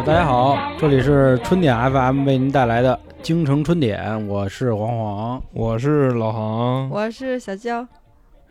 [0.00, 5.42] 啊，大家好，这里是春点 FM 为您带来的京城春点，我是黄黄。
[5.52, 7.86] 我是老航，我是小娇，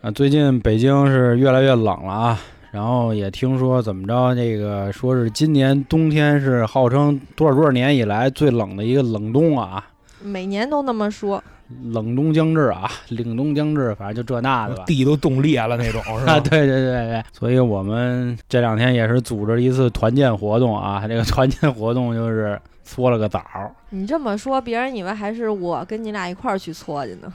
[0.02, 9.84] 啊，最近北京是越来越冷了啊，然后也听说怎么着，那个说是今年冬天是号称多少多少年以来最冷的一个冷冬啊，
[10.22, 11.44] 每年都那么说。
[11.92, 14.84] 冷冬将至啊， 凛冬将至，反正就这那的吧。
[14.88, 16.40] 地都冻裂了那种， 是啊，吧？
[16.40, 21.08] 对对对对，所以我们这两天也是组织了一次团建活动啊。
[21.08, 23.44] 这个团建活动就是搓了个澡，
[23.90, 27.32] 你这么说，别人以为还是我跟你俩一块儿去搓去呢。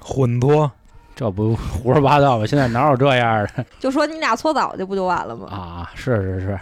[0.00, 0.70] 混搓，
[1.14, 2.46] 这不胡说八道吗？
[2.46, 5.46] 现在哪有这样的就说你俩搓澡去不就完了吗？
[5.50, 5.90] 啊？
[5.94, 6.58] 是是是，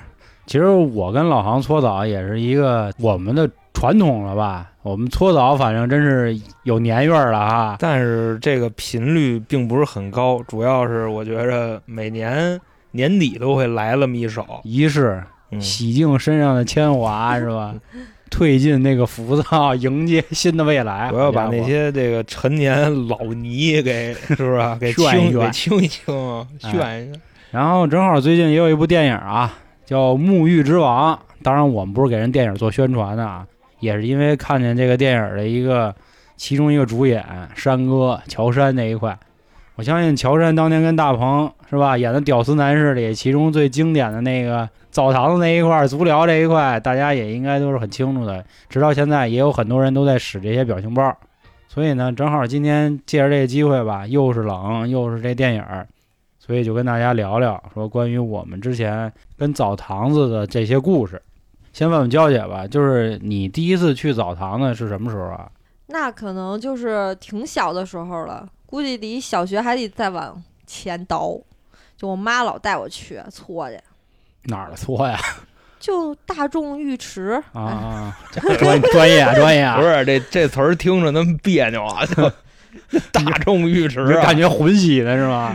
[0.47, 4.71] 其实我跟老航搓澡也是一个我们的传统了吧？
[4.81, 7.77] 我们搓澡反正真是有年月了啊。
[7.79, 12.59] 但是这个频率并不是很高，主要是我觉着每年
[12.93, 14.47] 年底都会来那么一手。
[14.65, 17.75] 仪式嗯，洗净身上的铅华是吧？
[18.33, 21.11] 褪尽那个浮躁，迎接新的未来。
[21.13, 27.21] 我要把那些这个陈年老泥给是不是 给清炫一炫给清一清啊，哎炫一炫。
[27.51, 29.53] 然后正好最近也有一部电影啊，
[29.85, 31.15] 叫《沐浴之王》。
[31.43, 33.47] 当然，我们不是给人电影做宣传的啊，
[33.81, 35.95] 也是因为看见这个电影的一个
[36.37, 37.25] 其中一个主演
[37.55, 39.19] 山哥乔杉那一块。
[39.75, 48.43] 我相信乔杉当年跟大鹏是吧演的《屌丝男士》里，其中最经典的那个澡堂子那一块、足疗这一块，大家也应该都是很清楚的。
[48.71, 51.15] 直到现在，也有很多人都在使这些表情包。
[51.69, 55.63] 所以呢，正好今天借着这个机会吧，又是冷，又是这电影，
[56.39, 61.21] 所以就跟大家聊聊，说关于我们之前跟澡堂子的这些故事。
[61.77, 65.47] 先问问娇姐吧，就是你第一次去澡堂子是什么时候啊？
[65.89, 71.39] 那可能就是挺小的时候了，估计离小学还得再往前倒。
[71.95, 73.79] 就我妈老带我去搓去，
[74.45, 75.21] 哪儿的搓呀？
[75.79, 78.19] 就大众浴池哎啊，
[78.59, 82.33] 专专业啊，专业啊不，是这这词儿听着那么别扭啊，就
[83.13, 85.55] 大众浴池啊，感觉混洗的是吧？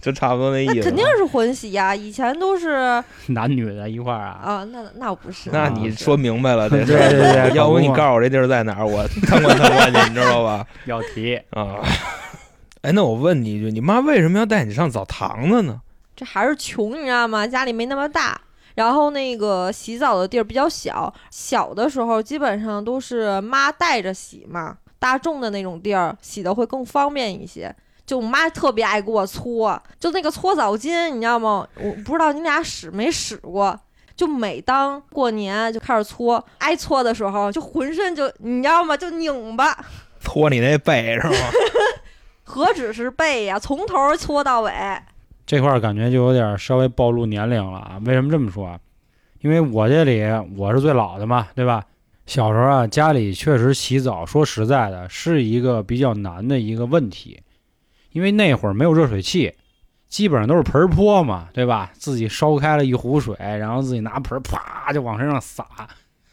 [0.00, 0.74] 就差不多那意思。
[0.74, 4.40] 那肯定是混洗呀、以前都是 男女的一块儿啊？
[4.42, 10.66] 啊，那那我不是，那你说明白了， 这对对对要不你告诉我这地儿在哪儿，我参观参观去，你知道吧？
[10.86, 11.76] 要提啊，
[12.82, 15.80] 哎，那我问你一句，你妈为什么要带你上澡堂子呢？
[16.14, 17.46] 这还是穷，你知道吗？
[17.46, 18.40] 家里没那么大，
[18.76, 27.74] 然后那个洗澡的地儿比较小，小的时候基本上都是妈带着洗嘛，大众的那种地儿洗的会更方便一些。
[28.08, 31.68] 就我妈特别爱给我搓，就那个搓澡巾，你知道吗？
[31.78, 33.78] 我不知道你俩使没使过。
[34.16, 38.96] 就每当过年就开始搓，挨搓的时候就浑身就你知道吗？
[38.96, 39.78] 就拧巴，
[40.20, 41.36] 搓你那背是吗？
[42.44, 44.72] 何止是背呀，从头搓到尾。
[45.44, 48.00] 这块儿感觉就有点稍微暴露年龄了啊。
[48.06, 48.80] 为什么这么说啊？
[49.42, 50.22] 因为我这里
[50.56, 51.84] 我是最老的嘛，对吧？
[52.24, 57.40] 小时候啊，家里确实洗澡，说实在的，是一个比较难的一个问题，
[58.18, 59.54] 因为那会儿没有热水器，
[60.08, 61.92] 基本上都是盆泼嘛，对吧？
[61.92, 65.64] 自己烧开了一壶水，然后自己拿盆啪就往身上洒。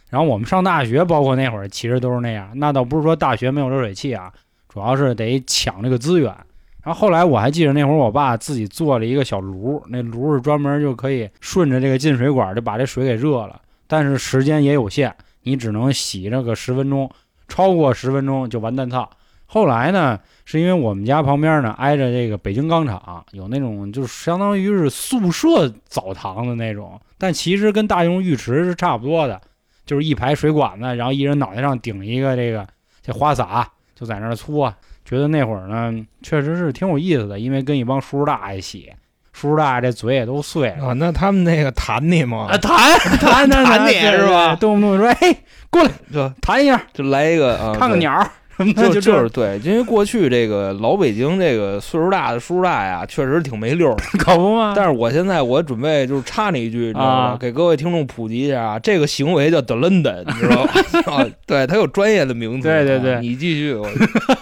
[0.09, 2.49] 然后我们上大学，包括那会儿，其实都是那样。
[2.55, 4.33] 那倒不是说大学没有热水器啊，
[4.67, 6.35] 主要是得抢这个资源。
[6.81, 17.07] 然后后来我还记得那会儿，我爸自己做了一个小炉，那炉是专门就可以顺着这个进水管就把这水给热了，但是时间也有限，你只能洗这个十分钟，
[17.47, 19.07] 超过十分钟就完蛋操。
[19.45, 29.39] 后来呢，是因为我们家旁边呢挨着这个北京钢厂，有那种就是相当于是宿舍澡堂的那种，但其实跟大众浴池是差不多的，
[29.85, 32.67] 就是一排水管子，然后一人脑袋上顶一个这个
[33.01, 34.73] 这花洒，就在那儿搓。
[35.05, 38.91] 觉得那会儿呢，确实是挺有意思的，因为跟一帮叔叔大爷洗，
[39.33, 40.87] 叔叔大爷这嘴也都碎了。
[40.87, 42.57] 啊，那他们那个弹你吗啊，？
[42.57, 45.37] 弹弹弹弹你是吧动不动说，嘿，
[45.69, 54.03] 过来就弹一下，就来一个看个鸟儿什么的，就就就是对，因为过去这个老北京这个岁数大的叔叔大爷啊，确实挺没溜儿的。
[54.17, 54.73] 可不吗？
[54.75, 57.37] 但是我现在我准备就是插你一句，你知道吗啊？
[57.39, 60.71] 给各位听众普及一下啊，这个行为叫 d l e n d 你知道吗？
[61.13, 62.67] 啊，对，它有专业的名字。
[62.67, 63.87] 对对对啊你继续，我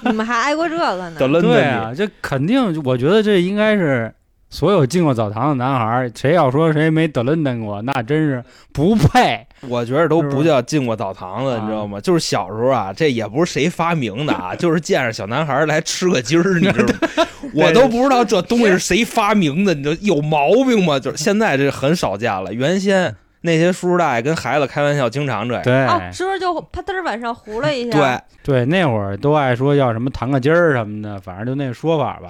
[0.05, 4.13] 你们还挨过这个呢？d l e n 对啊，这肯定，我觉得这应该是
[4.53, 9.43] 所有进过澡堂的男孩儿，谁要说谁没德伦登过，那真是不配。
[9.61, 11.99] 我觉得都不叫进过澡堂子，啊你知道吗？
[11.99, 17.27] 就是小时候啊，这也不是谁发明的啊， 就是见着小男孩来吃个鸡儿，你知道吗？
[17.55, 20.99] 我都不知道这东西是谁发明的，你就有毛病吗？
[20.99, 25.63] 就是现在这很少见了，原先那些叔叔大爷跟孩子开玩笑，经常这样。
[25.63, 28.23] 对、啊，是不是就啪嗒儿往上糊了一下？
[28.43, 32.29] 对，对，那会儿都爱说要什么弹个筋儿什么的，反正就那个说法吧。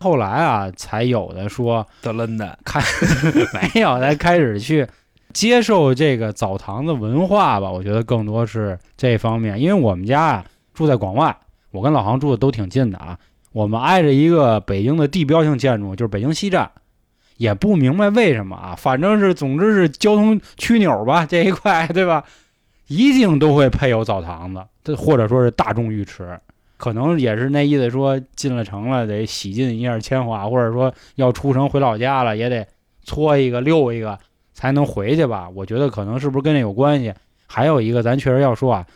[0.00, 2.58] 后来啊，才有的说德伦的，
[3.54, 4.86] 没有，才开始去
[5.32, 9.60] 接受这个澡堂子文化吧，我觉得更多是这方面。
[9.60, 11.36] 因为我们家啊住在广外，
[11.70, 13.18] 我跟老航住的都挺近的啊，
[13.52, 16.70] 我们挨着一个北京的地标性建筑，就是北京西站。
[17.36, 22.24] 也不明白为什么啊，反正是总之是交通枢纽吧 这一块，对吧？
[22.88, 26.36] 一定都会配有澡堂子，这或者说是大众浴池，
[26.78, 32.66] 可能也是那意思，说进了城了得洗尽一下铅华，或者说要出城回老家了也得
[33.04, 34.18] 搓一个溜一个
[34.54, 35.50] 才能回去吧？
[35.54, 37.12] 我觉得可能是不是跟这有关系？
[37.46, 38.86] 还有一个，咱确实要说啊，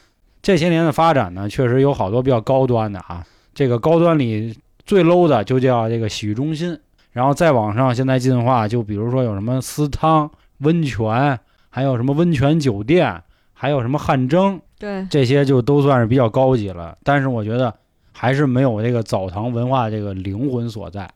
[0.40, 4.56] 这些年的发展呢，确实有好多比较高端的啊，这个高端里
[4.86, 6.78] 最 low 的就叫这个洗浴中心。
[7.12, 10.30] 然后再往上，现在进化，就比如说有什么私汤、
[10.60, 11.38] 温泉，
[11.68, 13.22] 还有什么温泉酒店，
[13.62, 16.98] 还有什么汗蒸，对，这些就都算是比较高级了。
[17.04, 17.72] 但是我觉得
[18.10, 21.08] 还是没有这个澡堂文化这个灵魂所在。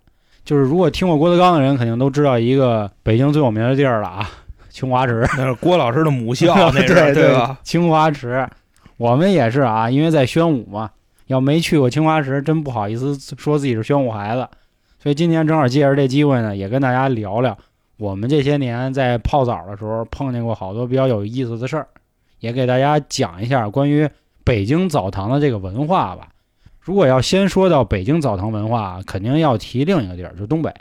[0.44, 4.30] 就是如果听过郭德纲的人，肯定都知道一个北京最有名的地儿了啊，
[4.68, 5.28] 清华池。
[5.36, 7.58] 那是郭老师的母校， 那是对对吧？
[7.64, 8.48] 清华池，
[8.96, 10.88] 我们也是啊，因为在宣武嘛，
[11.26, 14.46] 要没去过清华池，真不好意思说自己是宣武孩子。
[15.02, 17.58] 所以今天正好借着这机会呢，也跟大家聊聊
[17.96, 21.88] 我们这些年在泡澡的时候碰见过好多比较有意思的事儿，
[22.46, 24.08] 也给大家讲一下关于
[24.44, 26.28] 北京澡堂的这个文化吧。
[26.80, 30.72] 如果要先说到北京澡堂文化，肯定要提另一个地儿，就是东北。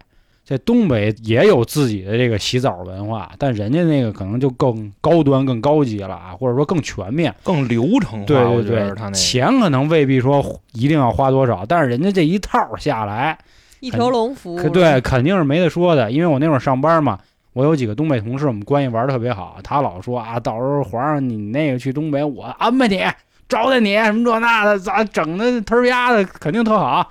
[0.44, 8.26] 在东北也有自己的这个洗澡文化，但人家那个可能就更高端、更高级了啊，或者说更全面、更流程化。
[8.28, 13.36] 对对对，他那钱可能未必说一定要花多少，但是人家这一套下来。
[13.80, 16.12] 一条龙服务，对，肯定是没得说的。
[16.12, 17.18] 因为我那会儿上班嘛，
[17.56, 19.60] 我有几个东北同事，我们关系玩的特别好。
[19.64, 23.02] 他老说啊，到时候皇上你那个去东北，我安排你，
[23.48, 27.10] 招待你什么这那的，咋整的忒儿丫的肯定特好。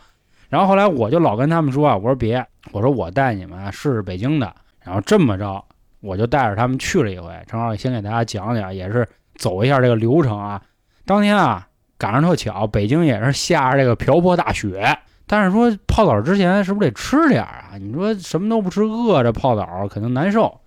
[0.50, 4.54] 然后后来我就老跟他们说啊，我说别，我说我带你们试试北京的。
[4.82, 5.64] 然后这么着，
[6.00, 10.60] 我就带着他们去了一回，正好先给大家讲讲，也是走一下这个流程啊。
[11.06, 11.66] 当天啊，
[11.96, 14.94] 赶上特巧，北京也是下着这个瓢泼大雪。
[15.26, 17.72] 但是说泡澡之前是不是得吃点啊？
[17.80, 20.60] 你说什么都不吃，饿着泡澡肯定难受。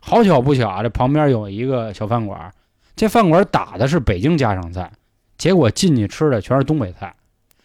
[0.00, 2.52] 好巧不巧啊，这旁边有一个小饭馆，
[2.94, 4.92] 这饭馆打的是北京家常菜，
[5.36, 7.14] 结果进去吃的全是东北菜。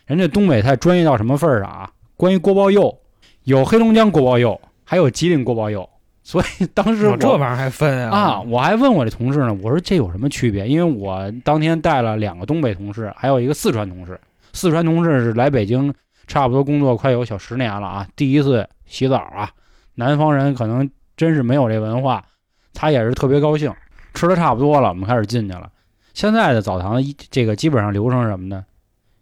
[0.08, 1.92] 人家东北菜专业到什么份儿上啊？
[2.18, 2.98] 关于锅包肉，
[3.44, 5.88] 有黑龙江锅包肉，还有吉林锅包肉。
[6.24, 8.42] 所以当时我这玩意儿还分啊啊！
[8.42, 10.68] 我还问我这同事呢，我说这有什么区别？
[10.68, 14.20] 因为我当天带了两个东北同事，还有一个四川同事。
[14.54, 15.94] 四川同事是来北京。
[16.30, 19.50] 差不多工作快有小十年了啊，第一次洗澡啊，
[19.96, 22.24] 南方人可能真是没有这文化，
[22.74, 23.74] 他也是特别高兴，
[24.14, 25.70] 吃的差不多了，我们开始进去了。
[26.14, 28.64] 现在的澡堂一这个基本上流程什么呢？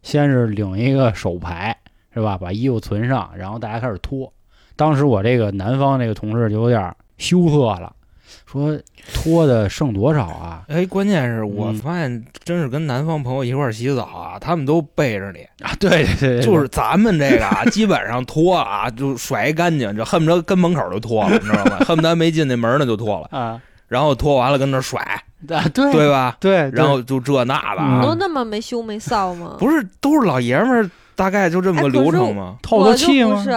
[0.04, 1.76] 先是领一个手牌
[2.14, 4.32] 是吧，把衣服存上，然后大家开始脱。
[4.76, 7.96] 当时我这个南方那个同事就有点羞涩了。
[8.46, 8.78] 说
[9.14, 10.64] 脱的剩多少啊？
[10.68, 15.76] 哎，关键是我发现，真是跟南方朋友一块洗澡啊，他们都背着你啊。
[15.80, 21.78] 对对对，就是咱们这个啊，基本上脱啊就甩干净，就恨不得跟门口就脱了，你知道吗？
[21.86, 23.62] 恨不得没进那门呢就脱了啊。
[23.88, 25.02] 然后脱完了跟那甩，
[25.48, 26.36] 对对吧？
[26.42, 29.56] 对，然后就这那的，都那么没羞没臊吗？
[29.58, 32.58] 不是，都是老爷们儿，大概就这么个流程吗？
[32.62, 33.36] 透透气吗？
[33.36, 33.50] 不是。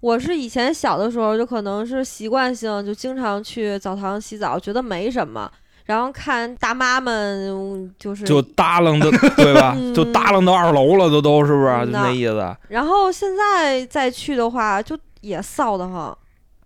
[0.00, 5.50] 我是以前小的时候就可能是习惯性就经常去澡堂洗澡，觉得没什么。
[5.86, 9.74] 然后看大妈们就是就耷楞的，对吧？
[9.94, 11.86] 就耷楞到二楼了，都都是不是？
[11.86, 12.56] 就那意思。
[12.68, 16.16] 然后现在再去的话，就也臊得慌，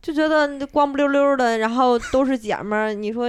[0.03, 3.29] 就觉得光不溜溜的，然后都是姐们儿，你说。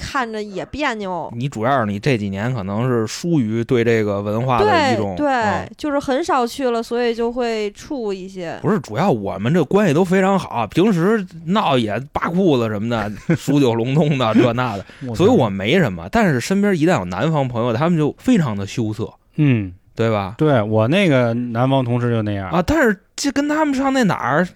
[0.00, 1.30] 看着也别扭。
[1.36, 8.58] 你主要是你这几年可能是疏于对这个文化的一种，对，就是很少去了，所以就会怵一些。
[8.62, 16.08] 不是，主要我们这关系都非常好，平时闹也扒裤子什么的， 数九隆冬的这那的，所以我没什么。
[16.10, 20.34] 但是身边一旦有南方朋友，他们就非常的羞涩，嗯，对吧？
[20.38, 24.48] 对我那个南方同事就那样啊，但是这跟他们上那哪儿。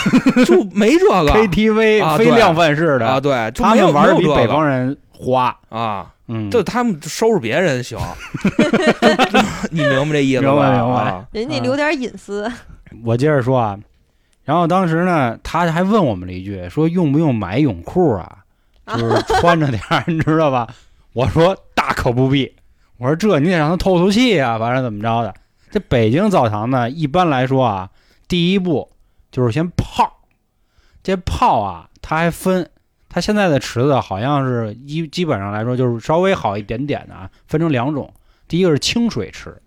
[0.44, 7.98] 就没这个 KTV 非量贩式的啊，对，他们玩的比北方人花啊，嗯，就他们收拾别人行，
[9.70, 10.52] 你明白这意思吗？
[10.52, 11.24] 明白明白。
[11.32, 12.50] 人家留点隐私。
[13.04, 13.78] 我接着说啊，
[14.44, 18.38] 然后当时呢，他还问我们了一句，说用不用买泳裤啊？
[18.96, 20.68] 就是穿着点儿，你知道吧？
[21.12, 22.52] 我说大可不必。
[22.98, 25.34] 我说这你得让他透透气啊，反正怎么着的。
[25.70, 27.88] 这北京澡堂呢，一般来说啊，
[28.28, 28.88] 第一步。
[29.32, 30.08] 就是先泡，
[31.02, 32.70] 这泡啊，它还分，
[33.08, 38.12] 它现在的池子好像是一基本上来说就是稍微好一点点的啊，分成两种，
[38.46, 39.60] 第一个是清水池，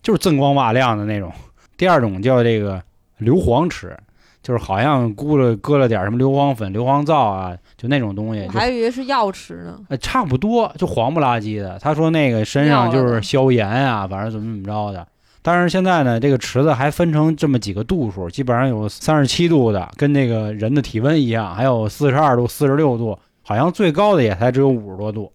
[0.00, 1.28] 就是锃光瓦亮的那种；
[1.76, 2.82] 第二种叫这个
[3.18, 3.96] 硫磺池，
[4.42, 9.80] 就是好像估了搁了点什么硫磺粉、硫磺皂啊，就那种东西，我还以为是药池呢。
[9.88, 11.78] 呃差不多，就黄不拉几的。
[11.80, 15.06] 他说那个身上就是消炎啊，反正怎么怎么着的。
[15.46, 25.30] 但是现在呢，这个池子还分成这么几个度数，基本上有三十七度的，跟那个人的体温一样，还有四十二度、四十六度，好像最高的也才只有五十多度。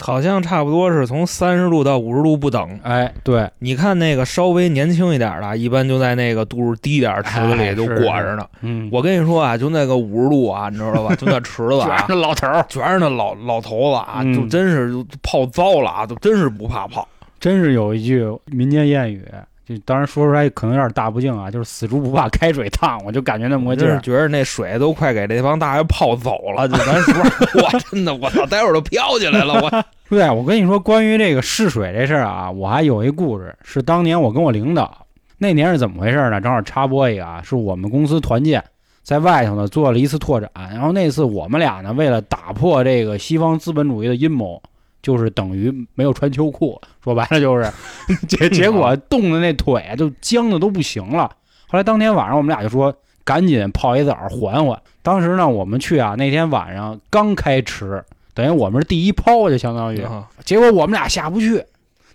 [0.00, 2.80] 好像差不多是从三十度到五十度不等。
[2.82, 8.44] 哎，对，你看那个稍微年轻一点的，一般就在那个度数低点儿池子里就裹着呢。
[8.62, 11.14] 嗯，我跟你说啊，就那个五十度啊，你知道吧？
[11.14, 17.06] 就那池子啊，全是老头儿，全是那老老头子啊，嗯就真是就泡糟了啊，就真是不怕泡。
[17.40, 19.24] 真是有一句民间谚语，
[19.66, 23.98] 就当然说出来可能有点大不敬啊，就是死猪不怕开水烫，我就感觉那么我个劲儿。
[24.00, 27.14] 觉得那水都快给这帮大爷泡走了，就咱说，
[27.62, 35.06] 我真的，我操，待会儿都飘起来了，我 对，我跟你说，关于这个试水这事儿啊，我还有一故事，是当年我跟我领导
[35.38, 36.40] 那年是怎么回事呢？
[36.40, 38.62] 正好插播一个啊，是我们公司团建，
[39.02, 44.60] 在外头呢做了一次拓展，然后那次我们俩呢为了打破这个西方资本主义的阴谋，
[45.02, 47.70] 就是等于没有穿秋裤，说白了就是
[48.28, 51.30] 结结果冻的那腿啊就僵的都不行了。
[51.68, 54.80] 后来当天晚上我们俩就说赶紧泡一澡缓缓。
[55.02, 58.04] 当时呢我们去啊那天晚上刚开池。
[58.32, 61.62] 等于我们是第一泡，就相当于，啊结果我们俩下不去，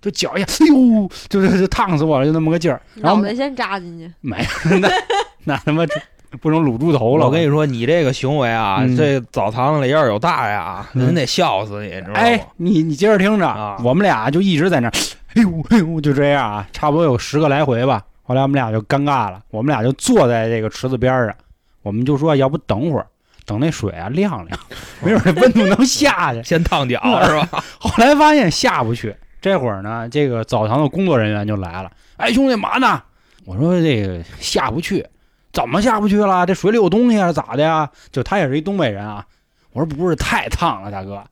[0.02, 2.82] 就脚一下，哎呦，就是就烫死我了，就那么个劲儿。
[2.96, 4.38] 然后脑袋先扎进去，没，
[4.80, 4.90] 那
[5.44, 5.86] 那他妈
[6.36, 7.26] 不能卤猪头了。
[7.26, 12.20] 我跟你说，你这个行为啊，嗯这澡堂子里要是有大爷啊，嗯人得笑死你，你知道吗？
[12.20, 14.92] 哎，你你接着听着，啊我们俩就一直在那儿，
[15.36, 18.02] 哎呦哎呦，就这样啊，差不多有十个来回吧。
[18.24, 21.34] 后来我们俩就尴尬了，我们俩就坐在这个池子边上，
[21.84, 23.06] 我们就说要不等会儿，
[23.46, 24.60] 等那水啊晾晾，
[25.04, 26.42] 没准儿这温度能下去。
[26.44, 27.64] 先烫脚是吧？
[27.80, 33.02] 后来发现下不去，这会儿呢，这个澡堂的工作人员就来了，哎，兄弟嘛呢？
[33.46, 35.06] 我说这个下不去，
[35.56, 36.46] 怎么下不去了？
[36.46, 37.90] 这水里有东西啊，咋的呀？
[38.12, 39.26] 就他也是一东北人啊。
[39.72, 41.24] 我说不是太烫了，大哥。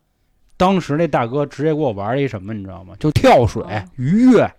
[0.56, 2.94] 当时那大哥直接给我玩了一什么，你知道吗？
[2.98, 4.50] 就跳水啊鱼跃，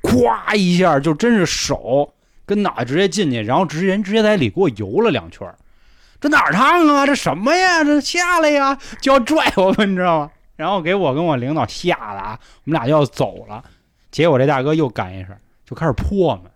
[0.00, 2.14] 咵一下就真是手
[2.46, 5.54] 跟脑袋直接进去，然后直接人直接在里给我游了两圈儿。
[6.18, 7.04] 这哪儿烫啊？
[7.04, 7.84] 这什么呀？
[7.84, 10.30] 这下来呀，就要拽我们，你知道吗？
[10.56, 13.62] 然后给我跟我领导吓得啊，我们俩就要走了。
[14.10, 16.49] 结果这大哥又干一事儿，就开始泼我们，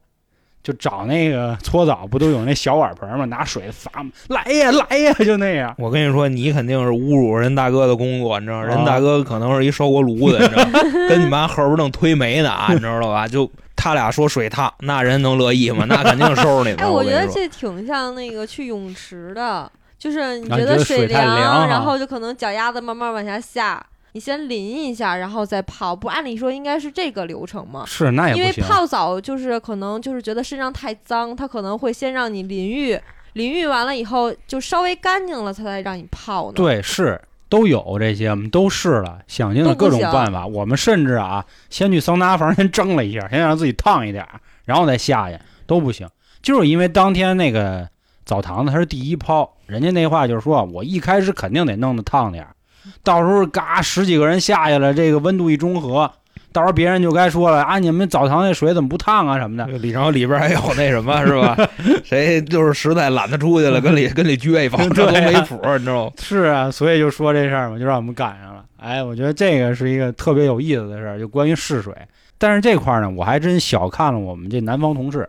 [0.64, 3.26] 就找那个搓澡不都有那小碗盆吗？
[3.26, 5.72] 拿水洒吗，来呀来呀，就那样。
[5.78, 10.80] 我跟你说，你肯定是侮辱人大哥的工作，你知道人大哥可能是一烧锅炉的，你知道吗？
[11.06, 13.28] 跟你妈后边正推煤呢啊，你知道吧？
[13.28, 15.84] 就他俩说水烫，那人能乐意吗？
[15.86, 16.82] 那肯定收拾你的。
[16.82, 25.94] 哎，我觉得这挺像那个去泳池的，就是你觉得得水太凉，然后就可能脚丫子慢慢往下下，你先淋一下，然后再泡。
[25.94, 27.84] 不，按理说应该是这个流程嘛。
[27.84, 28.52] 是那也因为。
[28.62, 32.96] 泡澡就是可能就是觉得身上太脏，他可能会先让你淋浴，
[33.32, 40.46] 淋浴完了以后就稍微干净了，他才让你泡呢。，对，是都有这些，我们都试了，想尽了各种办法。
[40.46, 46.08] 我们甚至啊，先去桑拿房先蒸了一下，先让自己烫一点儿，然后再下去，都不行。
[46.40, 47.88] 就是因为当天那个
[48.24, 52.53] 澡堂子它是第一泡，人家那话就是说我一开始肯定得弄得烫点儿，
[53.02, 56.10] 到时候嘎十几个人下去了，这个温度一中和，
[56.52, 59.66] 到时候别人就该说了啊，你们澡堂那水怎么不烫啊什么的。
[59.78, 61.56] 里然后里边还有那什么 是吧？
[62.04, 66.12] 谁就是实在懒得出去了， 跟里跟里撅一泡，这都没谱，你知道吗？
[66.18, 68.64] 是啊，所以就说这事儿嘛，就让我们赶上了。
[68.78, 71.94] 哎，我觉得这个是一个特别有意思的事儿，就关于试水。
[72.36, 75.28] 但是这块儿呢，我还真小看了我们这南方同事。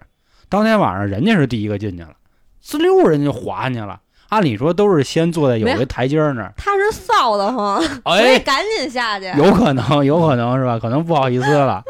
[0.49, 2.13] 当天晚上人家是第一个进去了，
[2.61, 3.99] 滋溜人家就滑进去了。
[4.35, 9.25] 按理说都是先坐在有一个台阶儿那儿，他是臊得慌， 所以哎，赶紧下去。
[9.37, 10.77] 有可能，有可能是吧？
[10.77, 11.83] 可能不好意思了。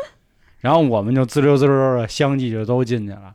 [0.60, 3.34] 然后我们就滋溜滋溜的相继就都进去了。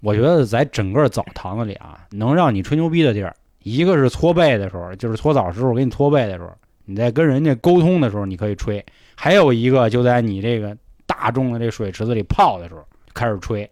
[0.00, 6.50] 我觉得在整个澡堂子里啊，能让你吹牛逼的地儿，一个是搓背的时候，就是搓澡师傅给你搓背的时候，
[6.86, 8.80] 你在跟人家沟通的时候你可以吹；
[9.14, 10.76] 还有一个就在你这个
[11.06, 12.82] 大众的这水池子里泡的时候
[13.14, 13.70] 开始吹。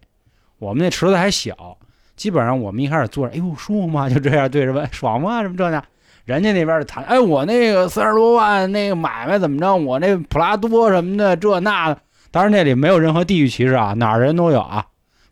[0.59, 1.79] 我们那池子还小，
[2.19, 4.07] 基本上我们一开始坐着，哎呦舒服吗？
[4.11, 5.41] 就这样对着问爽吗？
[5.41, 5.83] 什么这那。
[6.27, 9.75] 人家那边儿谈，哎，我那个三十多万那个买卖怎么着？
[9.75, 11.99] 我那普拉多什么的，这那的。
[12.31, 14.85] 当然那里没有任何地域歧视啊，哪儿人都有啊，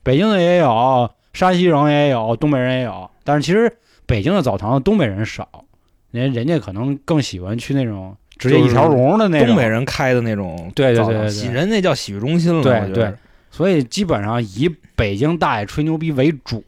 [0.02, 3.10] 北京的也有，山西人也有，东北人也有。
[3.24, 3.70] 但是其实
[4.06, 5.46] 北京的澡堂东北人少，
[6.12, 9.48] 人人家可能更喜欢去那种直接一条龙的那种。
[9.48, 13.14] 东北人开的那种对对，对对对洗人那叫洗浴中心了，对我觉得对
[13.56, 16.62] 所以基本上以北京大爷吹牛逼为主。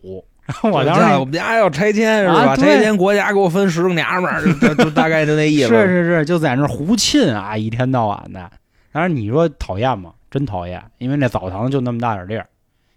[0.46, 2.52] 然后我我当时我们家要拆迁是吧？
[2.52, 4.42] 啊拆迁国家给我分十个娘们儿，
[4.74, 5.68] 就大概就那意思。
[5.68, 8.50] 是是是，就在那儿胡沁啊，一天到晚的。
[8.90, 10.12] 当然你说讨厌吗？
[10.30, 12.46] 真讨厌，因为那澡堂就那么大点地儿，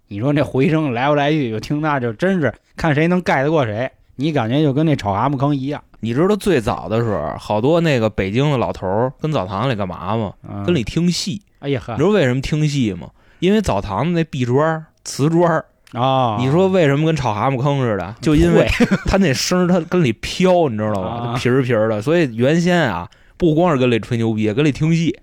[0.07, 3.91] 你说那回声来不来去，就听那就真是看谁能盖得过谁。
[4.15, 10.31] 你感觉就跟那炒蛤蟆坑一样，你知道最早的时候，好多那个北京的老头儿跟澡堂里干嘛吗？
[10.50, 11.41] 嗯跟里听戏。
[11.60, 13.10] 哎呀呵你知道为什么听戏吗？
[13.41, 18.15] 因为澡堂子那壁砖儿、瓷砖儿，啊，你说为什么跟炒蛤蟆坑似的？
[18.21, 18.65] 就因为
[19.07, 21.10] 它那声儿它跟里飘，你知道吧？
[21.10, 22.01] 啊就皮儿皮儿的。
[22.01, 25.19] 所以原先啊，不光是跟里吹牛逼，跟里听戏，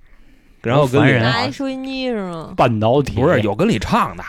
[0.63, 2.53] 然后跟里拿一收音机是吗？
[2.57, 4.27] 半导体不是有跟里唱的，哦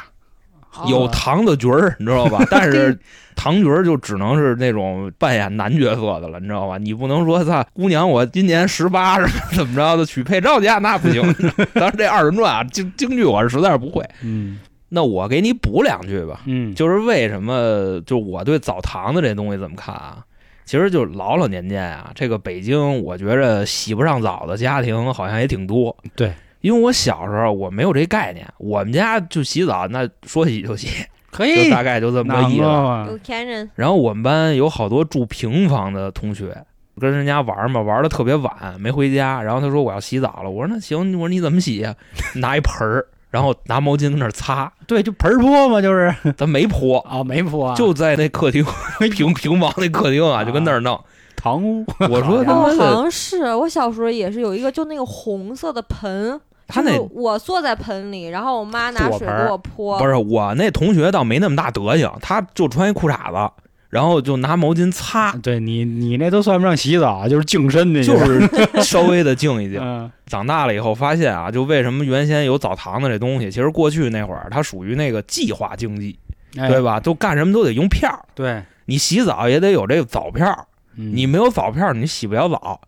[0.88, 2.46] 有糖的角儿，你知道吧？
[2.50, 2.98] 但是
[3.36, 6.78] 糖角儿就只能是那种扮演男角色的了，你知道吧？
[6.78, 11.22] 你不能说他姑娘，我今年十八什么怎么着的娶配赵家那不行。
[11.74, 14.04] 当然这二人转啊，京京剧我是实在是不会。
[14.22, 14.60] 嗯
[14.92, 20.18] 那我给你补两句吧，嗯，就是为什么就我对澡堂子这东西怎么看啊？
[20.66, 25.96] 其实就老老年间啊，这个北京我觉着洗不上澡的家庭好像也挺多。
[26.16, 30.88] 对，因为我小时候我没有这概念，我们家就洗澡，那说洗就洗，
[31.32, 33.12] 可以就大概就这么个意思。
[33.12, 36.66] 有钱人，然后我们班有好多住平房的同学，
[37.00, 39.42] 跟人家玩嘛，玩的特别晚，没回家。
[39.42, 41.96] 然后他说我要洗澡了，我说那行，我说你怎么洗呀、
[42.36, 48.66] 拿一盆儿，然后拿毛巾在那儿擦，对，就盆儿泼嘛，就是 咱没泼，啊，没泼啊，就在那客厅
[49.16, 51.00] 平平房那客厅啊，就跟那儿弄。
[51.42, 51.86] 堂屋。
[52.00, 56.38] 我说好妈的，像是我小时候也是有一个，就那个红色的盆，
[56.70, 63.52] 他那我坐在盆里，然后我妈拿水给我泼，不是我那同学倒没那么大德行，他就穿一裤衩子，
[63.90, 68.48] 然后就拿毛巾擦，对你，你那都算不上洗澡，就是净身的，就是
[68.82, 69.80] 稍微的静一静。
[69.82, 76.16] 嗯长大了以后发现啊，就为什么原先有澡堂子这东西，其实过去那会儿它属于那个计划经济，
[76.56, 77.00] 哎对吧？
[77.00, 82.80] 都干什么都得用票儿，对，你洗澡也得有这个澡票你没有澡票儿你洗不了澡。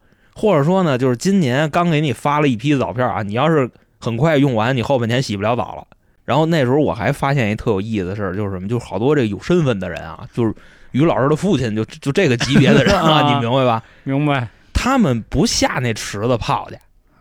[0.41, 3.69] 或者说呢，就是今年刚给你发了一批澡票儿啊，你要是
[3.99, 5.85] 很快用完，你后半年洗不了澡了。
[6.25, 10.51] 然后那时候我还发现一特有意思的事儿，就是什么，就是好多这有身份的人啊，就是
[10.93, 13.83] 于老师的父亲，就就这个级别的人啊，啊你明白吧？
[14.03, 16.77] 明白他们不下那池子泡去，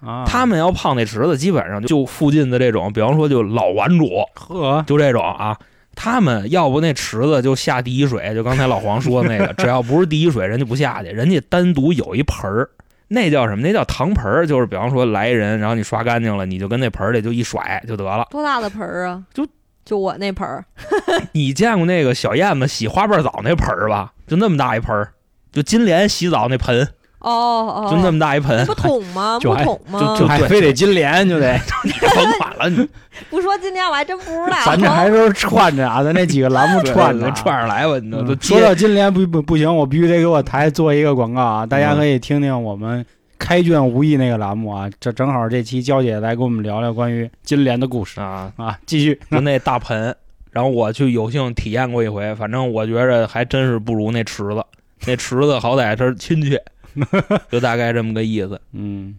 [0.07, 0.25] 啊？
[0.27, 5.55] 他们要泡那池子，基本上就附近的这种，比方说就老玩主，呵，就这种啊。
[5.95, 12.71] 他们要不那池子就下第一水，就刚才老黄说的那个， 只要不是第一水，人家不下去，人家单独有一盆儿，
[13.13, 13.63] 那叫什么？
[13.63, 18.27] 那叫糖盆儿，就是比方说来人，然后你刷干净了，你就跟那盆儿里就一甩就得了。
[18.31, 19.23] 多大的盆儿啊？
[19.35, 19.45] 就
[19.85, 20.65] 就我那盆儿，
[21.33, 24.13] 你见过那个小燕子洗花瓣澡那盆儿吧？
[24.29, 25.13] 就那么大一盆儿，
[25.51, 26.87] 就金莲洗澡那盆，
[27.21, 29.39] 哦哦，就那么大一盆，不桶 吗？
[29.41, 30.01] 就还木桶吗？
[30.01, 31.53] 就就还非得金莲就得，
[31.85, 32.89] 你甭管了，你
[33.31, 34.57] 不说今天我还真不知道。
[34.65, 41.67] 咱这还是串着啊，咱那几个栏目串着啊串上来吧，你知道嗯就说到金莲不不不行，我必须得给我台做一个广告啊！
[41.67, 43.05] 大嗯家可以听听我们
[43.39, 49.19] 开卷无益那个栏目啊，这正好这期娇姐来跟我们聊聊关于金莲的故事啊，啊，继续。
[49.31, 50.15] 就那大盆，
[50.53, 54.65] 然后我去有幸体验过一回，反正我觉着还真是不如那池子，
[55.07, 56.63] 那池子好歹是亲切，
[57.51, 58.61] 就大概这么个意思。
[58.73, 59.17] 嗯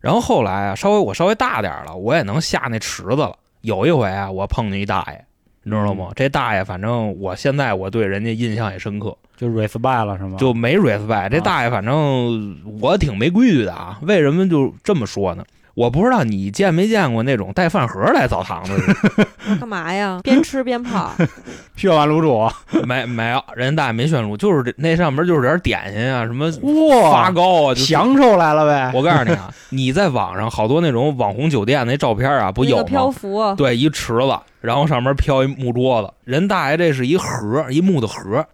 [0.00, 3.36] 然后后来啊，稍微我稍微大点了，我也能下那池子了。
[3.60, 5.24] 有一回啊，我碰见一大爷，
[5.62, 6.10] 你知道吗？
[6.16, 10.38] 这大爷反正我现在我对人家印象也深刻，就 respect 了是吗？
[10.38, 11.28] 就没 respect。
[11.28, 13.98] 这大爷反正我挺没规矩的啊。
[14.00, 15.44] 为什么就这么说呢？
[15.74, 19.26] 我不知道你见没见过那种带饭盒来澡堂子的。
[19.58, 20.20] 干嘛呀？
[20.24, 21.10] 边吃边泡。
[21.76, 22.48] 炫完卤煮，
[22.86, 26.46] 没没有，人家大爷没炫卤，就是这那上面就是点点心啊，什么
[26.88, 28.92] 哇，发糕啊，就享受来了呗。
[28.94, 33.12] 我告诉你啊，你在网上好多那种网红酒店那照片啊，不有那个漂吗？
[33.18, 38.44] 浮，对，一池子，然后上面飘一木桌子，人大爷这是一盒，一木的盒，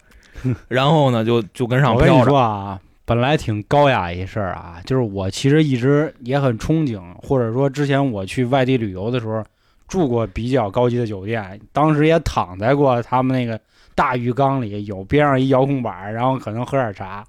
[0.68, 9.42] 然后呢就就跟上我跟你飘着，说啊，本来挺高雅一事儿啊，就是我其实一直也很憧憬，或者说之前我去外地旅游的时候
[9.86, 13.58] 住过比较高级的酒店，当时也躺在过他们那个
[13.94, 17.24] 大浴缸里，有边上一遥控板，然后可能喝点茶。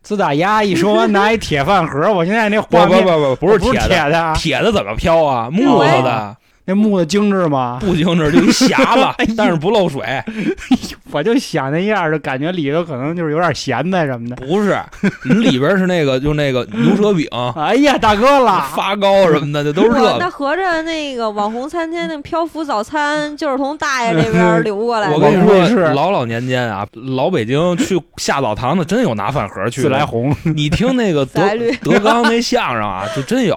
[0.00, 5.50] 自打丫一说完拿一铁饭盒，我现在那不不画面不不，不是不是铁的，铁的怎么飘啊？
[5.50, 6.34] 木头的，
[6.68, 7.78] 那木的精致吗？
[7.80, 10.02] 不精致，就一匣子， 但是不漏水。
[11.10, 14.36] 我就想那样儿，就感觉里头可能就是有点咸菜什么的。
[14.36, 14.78] 不是，
[15.24, 17.26] 你里边是那个，就那个牛舌饼、
[17.56, 20.18] 哎呀，大哥了， 发糕什么的，这都是这哇，个。
[20.20, 25.14] 那合着那个网红餐厅那漂浮早餐就是从大爷这边流过来的。
[25.14, 29.88] 我跟你说，是老老年间啊，老北京去下澡堂子真有拿饭盒去的。
[29.88, 31.40] 自来红，你听那个德
[31.82, 33.56] 德刚那相声啊，就真有。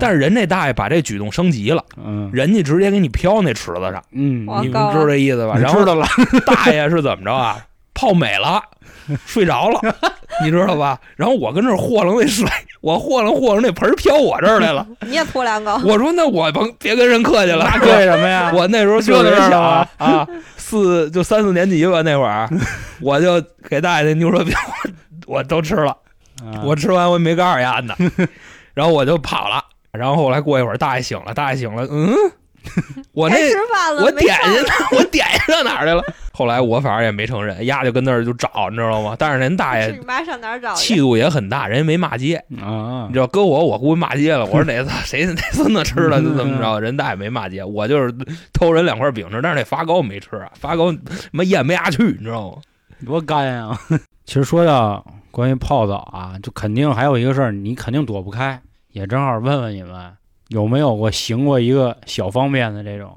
[0.00, 5.56] 但是是人这大爷把这举动升级了，嗯人家直接给你飘那池子上，嗯，你们知道这意思吧？
[5.58, 6.06] 然后知道了，
[6.46, 7.58] 大爷是怎么着啊？
[7.94, 8.62] 泡美了，
[9.26, 9.80] 睡着了，
[10.44, 10.96] 你知道吧？
[11.16, 12.46] 然后我跟这儿和楞那水，
[12.80, 14.86] 我和楞和楞那盆儿飘我这儿来了。
[15.00, 18.52] 你也泼两个，我说那我甭别跟人客气了，那对什么呀？
[18.54, 22.48] 我那时候这就小就知道了啊，四就三四年级吧那会儿，
[23.02, 24.54] 我就给大爷那牛舌饼
[25.26, 25.90] 我都吃了，
[26.40, 27.96] 啊我吃完我也没告诉丫呢，
[28.74, 29.64] 然后我就跑了。
[29.98, 32.14] 然后后来过一会儿，大爷醒了，大爷醒了，嗯，
[33.12, 36.02] 我那该吃饭了，我点心呢，我点心上哪儿去了？
[36.32, 39.16] 后来我反正也没承认，丫就跟那儿就找，你知道吗？
[39.18, 40.72] 但是人大爷你妈上哪儿找？
[40.74, 44.46] 气度也很大，人家没骂街，啊你知道，搁我我估计骂街了。
[44.46, 48.14] 我说哪次 谁哪孙子吃了就怎么着，人大爷没骂街，我就是
[48.52, 50.98] 偷人两块饼吃，但是那发糕没吃啊，发糕他
[51.32, 52.58] 妈咽不下去，你知道吗？
[53.04, 53.78] 多干呀！
[54.24, 58.60] 其实说到关于泡澡啊，就肯定还有一个事儿，你肯定躲不开，
[58.92, 60.12] 也正好问问你们
[60.48, 63.16] 有没有过行过一个小方便的这种？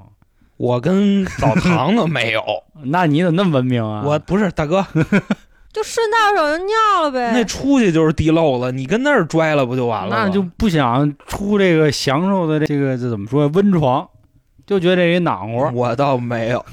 [0.58, 2.42] 我跟澡堂子没有，
[2.84, 4.04] 那你怎么那么文明啊？
[4.06, 4.86] 我不是大哥，
[5.72, 7.32] 就顺道手就尿了呗。
[7.32, 10.26] 那出去就是地漏了，你跟那儿拽了不就完了？
[10.26, 14.08] 那就不想出这个享受的这个这怎么说温床，
[14.72, 15.70] 就觉得这里暖和。
[15.72, 16.64] 我倒没有，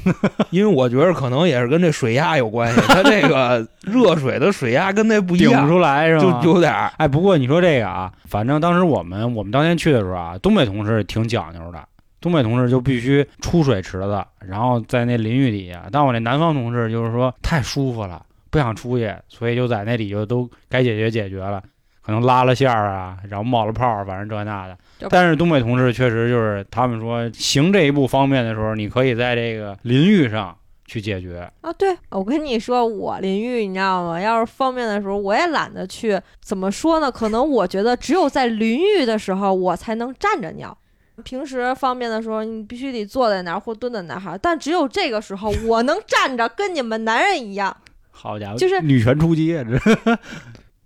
[0.51, 6.29] 因为我觉得可能也是跟这水压有关系，它这个热水的水压跟那不一顶不样，出来是就？
[6.43, 11.79] 有点儿哎，不过你说这个啊，反正当时我们我们当天去的时候啊，东北同事挺讲究的。
[12.21, 15.83] 东北同事就必须出水池子，然后在那淋浴底下。
[15.91, 21.61] 但我那南方同事就是说太舒服了，不想出去，所以就在那里就都该解决解决了，
[22.09, 24.75] 可能拉了线儿啊，然后冒了泡儿，反正这那的。
[25.11, 31.47] 但是东北同志确实就是他们说行这一步方便的时候，你可以在这个淋浴上去解决。
[31.61, 34.19] 啊，对，我跟你说，我淋浴你知道吗？
[34.19, 36.19] 要是方便的时候，我也懒得去。
[36.41, 37.11] 怎么说呢？
[37.11, 40.75] 可能我觉得只有在淋浴的时候，我才能站着尿。
[41.23, 44.35] 平时方便的时候，你必须得坐在那儿或蹲在那儿哈。
[44.35, 47.77] 但只有这个时候，我能站着，跟你们男人一样。
[48.09, 49.63] 好家伙，就是女权出击啊！
[49.63, 50.17] 这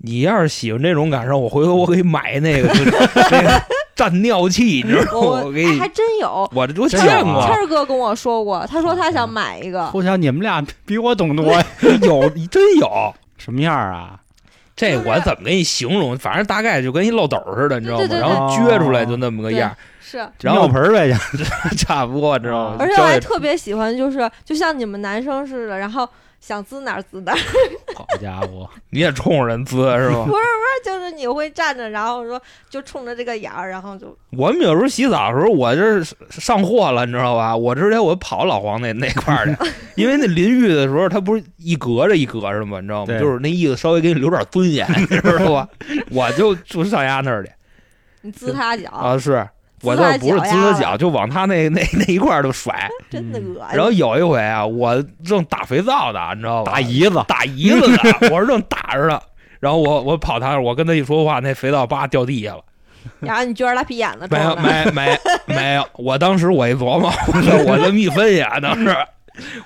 [0.06, 2.92] 你要是喜欢这种感受，我回头我给你买那个就是
[3.32, 3.62] 那个
[3.96, 5.20] 蘸尿器，你知道吗？
[5.20, 6.50] 我我给你哎还，真有。
[6.54, 9.90] 我这都真有啊见过，谦儿哥跟我说过，他说他想买一个。
[9.94, 11.66] 我想你们俩 比我懂多呀。
[12.04, 13.14] 有真有。
[13.38, 14.20] 什么样啊？
[14.76, 16.18] 这我怎么给你形容？
[16.18, 18.06] 反正大概就跟一漏斗似的，你知道吗？
[18.06, 21.16] 对对对然后撅出来就那么个样儿，是，尿盆儿呗，
[21.78, 22.76] 差不多，知道吗？
[22.80, 26.10] 而且我还特别喜欢，就是就像你们男生似的，然后
[26.46, 27.38] 想滋哪儿滋哪儿。
[27.96, 30.26] 好家伙，你也冲着人滋是吧？
[30.26, 37.56] 不是不是就是你会站着，然后说就冲着这个眼儿，然后就我们有时候洗澡的时候，我这是上货了，你知道吧？
[37.56, 42.82] 我之前我跑老黄那那块儿去， 因为那淋浴的时候，它不是一隔着一隔着吗？
[42.82, 43.18] 你知道吗？
[43.18, 45.70] 就是那意思，稍微给你留点尊严，你知道吧？
[46.12, 47.50] 我就就上丫那儿去
[48.22, 49.48] 你滋他脚，啊，是
[49.84, 52.90] 我倒不是滋他脚，就往他那那那一块儿就甩。
[53.10, 53.78] 真的恶心。
[53.78, 56.72] 然后有一回啊，我正打肥皂的，你知道吧？
[56.72, 59.20] 打姨子，打胰子的，我是正打着呢。
[59.60, 62.62] 然后我我跑他那儿，我跟他一说话，那肥皂叭掉地下了。
[63.20, 68.96] 然后你撅着拉皮眼子没有没没没有，我当时我一琢磨，我这我这么一分析啊，当时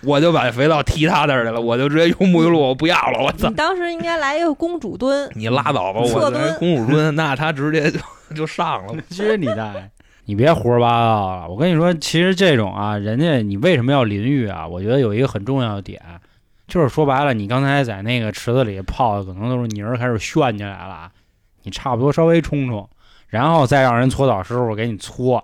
[0.02, 3.54] 我就把肥皂踢他那儿去了，我就直接用沐浴露我不要了，我操你！
[3.54, 8.00] 当时应该来一个公主蹲，你拉倒吧，我蹲公主蹲，那他直接就
[8.36, 8.96] 就上了。
[9.12, 9.90] 去你大爷！
[10.28, 11.48] 你别胡说八道了。
[11.48, 14.68] 我跟你说，其实这种啊，人家你为什么要淋浴啊？
[14.68, 16.02] 我觉得有一个很重要的点，
[16.68, 21.12] 就是说白了，你刚才在那个池子里泡的，可能都是泥儿开始旋起来了啊，
[21.64, 22.90] 你差不多稍微冲冲，
[23.30, 25.42] 然后再让人搓澡师傅给你搓，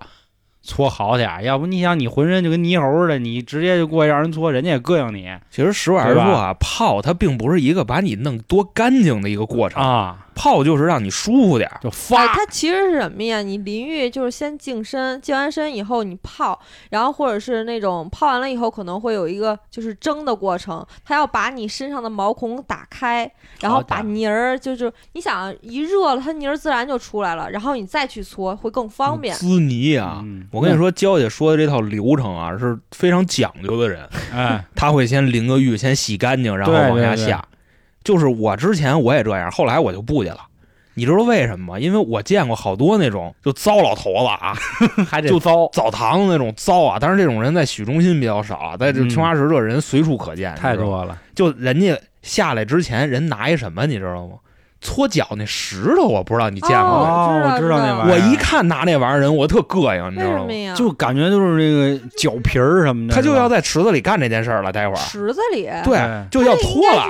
[0.61, 1.41] 搓好点儿。
[1.41, 12.27] 要不你想，你浑身就跟泥猴似的，你直接就过去让人搓，人家也膈应你其实实话实说啊，泡它并不是一个把你弄多干净的一个过程，啊，泡就是让你舒服点就发。
[12.27, 13.41] 它其实是什么呀？
[13.41, 23.29] 你淋浴就是先净身，净完身以后你泡，然后或者是那种泡完了以后可能会有一个就是蒸的过程，它要把你身上的毛孔打开，
[23.61, 29.35] 然后把泥儿就是你想一热了，它泥儿自然就出来了，然后你再去搓会更方便。
[29.35, 30.21] 滋泥啊！
[30.23, 34.07] 嗯我跟你说，娇姐说的这套流程啊，是非常讲究的人。
[34.33, 37.45] 哎，他会先淋个浴，先洗干净，然后对对对往下下。
[38.03, 40.39] 就是我之前我也这样，后来我就不去了。
[40.95, 41.79] 你知道为什么吗？
[41.79, 44.53] 因为我见过好多那种就糟老头子啊，
[45.09, 46.97] 还得 就糟，澡堂子那种糟啊。
[47.01, 50.75] 但是，这种人在许中心比较少啊，在这嗯青花石这人随处可见，太。
[50.75, 51.17] 多了。
[51.33, 54.33] 就人家下来之前，人拿一什么，你知道吗？
[54.81, 57.09] 搓脚那石头，我不知道你见过没？
[57.09, 58.13] 哦我知道那玩意儿。
[58.27, 60.75] 我一看拿那玩意儿人，我特膈应，你知道吗？
[60.75, 67.07] 就感觉就是这个脚皮儿什么的，他就要在池子里干这件事儿了，待会儿池子里，对对就要它应脱了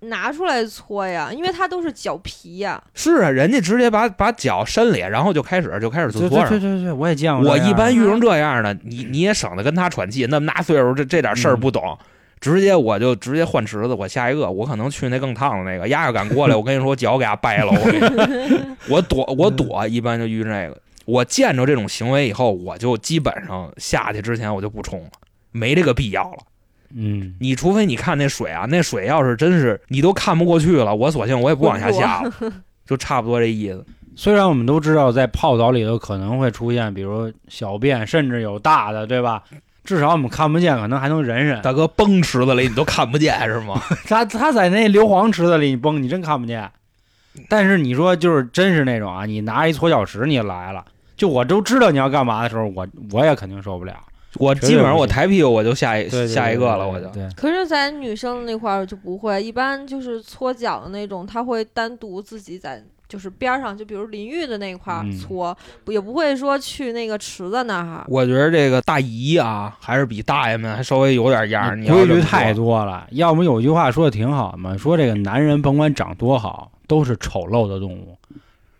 [0.00, 2.82] 拿出来搓呀，因为它都是脚皮呀。
[2.94, 6.48] 是啊，人家直接把把脚伸里，然后就开始就开始就搓上。
[6.48, 7.58] 对对对对，我也见过我。
[7.58, 11.98] 一般遇上这样的，你你也省得跟他喘气，那么大岁数这这点事儿不懂，
[12.40, 20.80] 直接我就直接换池子，我下一个，我可能去那更烫的那个，丫要敢过来，我跟你说，脚给他掰了，我我躲我躲，一般就遇这个。
[21.06, 25.10] 我见着这种行为以后，我就基本上下去之前我就不冲了，
[25.50, 26.38] 没这个必要了。
[26.94, 32.32] 嗯，你除非你看那水啊，那水要是真是你都看不过去了，我索性我也不往下下了，
[32.86, 33.84] 就差不多这意思。
[34.16, 39.42] 虽然我们都知道在泡澡里头可能会出现，比如小便，甚至有大的，对吧？
[39.82, 41.62] 至少我们看不见，可能还能忍忍。
[41.62, 43.80] 大哥崩池子里你都看不见是吗？
[44.06, 46.70] 他他在那硫磺池子里你崩，你真看不见。
[47.48, 50.84] 但是你说就是真是那种啊，你拿一搓脚石你来了，
[51.16, 53.94] 就我都知道你要干嘛的时候，我我也肯定受不了。
[54.38, 57.06] 我基本上我抬屁股我就下一下一个了，我就。
[57.08, 68.04] 对，可是，在女生那块儿就不会，一般就是搓脚的那种，他会单独自己在就是边儿上，就比如淋浴的那块搓，不也不会说去那个池子那儿。
[68.06, 73.04] 我觉得这个大姨啊，还是比大爷们还稍微有点样规矩太多了。
[73.10, 78.16] 要么有句话说的挺好嘛，说这个男人甭管长多好，都是丑陋的动物，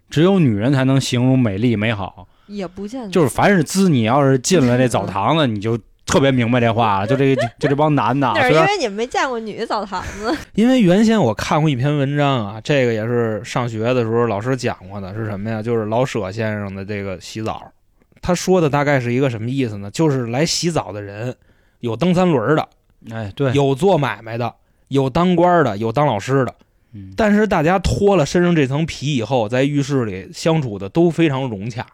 [0.09, 2.29] 只有女人才能形容美丽美好。
[2.51, 7.07] 也不见得，就是凡是滋你要是进了这澡堂子，你就特别明白这话了。
[7.07, 10.37] 就这个 就这帮男的是因为你们没见过女澡堂子。
[10.55, 15.63] 因为原先我看过一篇文章啊，这个也是上学的时候老师讲过的，是什么呀？
[15.63, 17.71] 就是老舍先生的这个洗澡，
[18.21, 19.91] 他说的大概是一个什么意思呢？
[19.91, 21.35] 就是来洗澡的人，
[21.79, 22.69] 有蹬三轮的，
[23.11, 24.53] 哎对，有做买卖的，
[24.89, 26.55] 有当官的，有当老师的。
[26.93, 31.87] 嗯但是大家脱了身上这层皮以后，在浴室里相处的都非常融洽，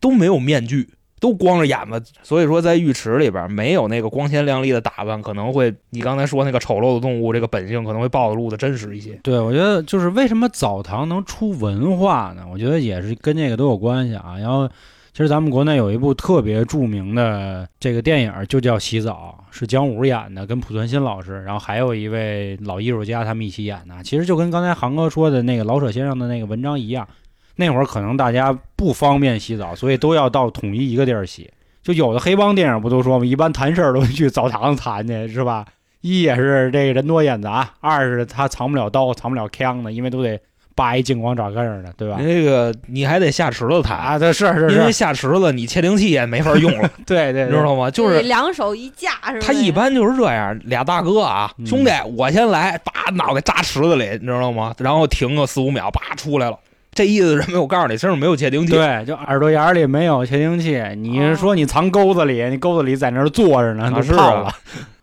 [0.00, 0.88] 都没有面具，
[1.20, 2.02] 都光着眼子。
[2.22, 9.18] 所以说，在浴池里边没有那个光鲜亮丽的打扮，可能会你刚才说那个丑陋的动物这个本性可能会暴露的真实一些。
[9.22, 12.44] 对，我觉得就是为什么澡堂能出文化呢？
[12.50, 14.36] 我觉得也是跟这个都有关系啊。
[14.38, 14.68] 然后，
[15.12, 23.94] 其实咱们国内有一部特别著名的这个电影，就叫《洗澡》，是姜武演的，跟濮存昕老师，然后还有一位老艺术家他们一起演的。
[24.04, 27.08] 其实就跟刚才航哥说的那个老舍先生的那个文章一样，
[27.56, 31.50] 那会儿可能大家不方便洗澡，所以都要到统一一个地儿洗。
[31.82, 33.24] 就有的黑帮电影不都说吗？
[33.24, 35.64] 一般谈事儿都去澡堂子谈去，是吧？
[36.00, 40.38] 一也是这个人多眼杂，二是他藏不了刀，藏不了枪的，因为都得
[40.74, 42.16] 扒一净光爪根儿的，对吧？
[42.20, 47.90] 那个你还得下池子谈，啊，这是是是因为，下池子你窃听器也没法用了， 对对知道吗？
[47.90, 49.46] 就是两手一架，是吧？
[49.46, 54.74] 他一般就是这样，俩大哥啊，嗯兄弟，我先来，把脑袋扎池子里，你知道吗？
[54.78, 56.58] 然后停个四五秒，叭出来了。
[56.96, 57.60] 这意思是什么？
[57.60, 58.72] 我告诉你，身上没有窃听器。
[58.72, 64.52] 对，就耳朵眼儿里没有窃听器，你是说你藏钩子里，你钩子里在那儿坐着呢，啊是啊都泡了。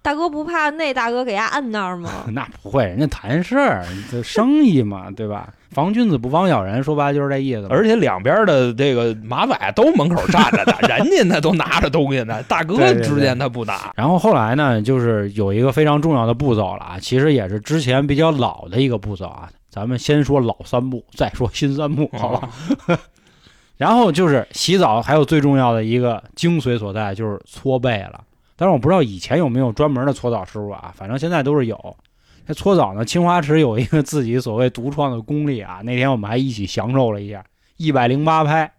[0.02, 2.10] 大哥不怕那大哥给伢摁那儿吗？
[2.34, 5.48] 那不会，人家谈事儿，这生意嘛，对吧？
[5.72, 7.66] 防君子不防小人，说白了就是这意思。
[7.70, 13.92] 而且两边的这个马仔都门口站着呢，人家那都拿着东西呢，大哥之间他不拿。
[13.96, 19.50] 然后后来呢，就是有一个非常重要的步骤了啊，其实也是之前比较老的一个步骤啊。
[19.74, 22.50] 咱们先说老三步，再说新三步，好吧？
[23.76, 28.24] 然后就是洗澡，还有最重要的一个精髓所在就是搓背了。
[28.56, 31.98] 但是我不知道以前有没有专门的搓澡师傅啊，反正现在都是有。
[32.46, 35.82] 那搓澡呢，青花池有一个自己所谓独创的功力啊。
[35.84, 37.44] 那天我们还一起享受了一下
[37.78, 38.72] 一百零八拍。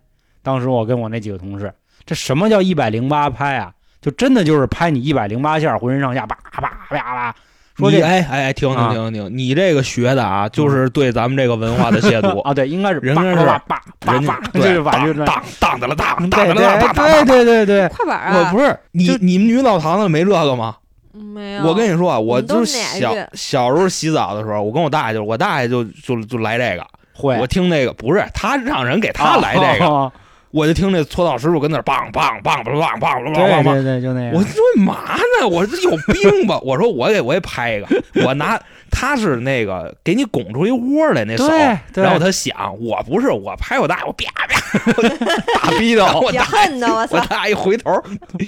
[0.44, 1.74] 当时我跟我那几个同事，
[2.06, 3.74] 这什么叫一百零八拍啊？
[4.00, 7.36] 就真的就是拍你一百零八下，浑身上下叭叭叭叭。
[7.76, 12.40] 说你这哎哎哎，停停啊停停，你这个学的啊，就是对咱们这个文化的亵渎。
[12.42, 18.52] 啊，对，应该是人家是叭叭叭叭叭，就是当当的了当，当对的了当，对对对对，快板我啊！
[18.52, 20.76] 不是你就你们女澡堂子没这个吗？
[21.14, 30.12] 嗯没有，我跟你说啊，我就是小小时候洗澡的时候，我跟我大爷就我大爷就就就来这个，会我听那个不是他让人给他来这个，个，
[30.54, 33.72] 我就听那搓澡师傅跟那儿梆梆梆梆梆梆梆对梆梆。
[33.74, 34.44] 对对，就那我样。
[34.44, 34.94] 说嘛
[35.40, 35.48] 呢？
[35.50, 36.56] 我说有病吧？
[36.62, 37.88] 我说我给我也拍一个，
[38.24, 38.56] 我拿
[38.88, 47.24] 他是那个给你拱出一窝来那手，对对然后他想，我不是我拍我大爷，我啪啪大 逼斗，也 我大恨呢，我我操！
[47.26, 47.90] 大爷一回头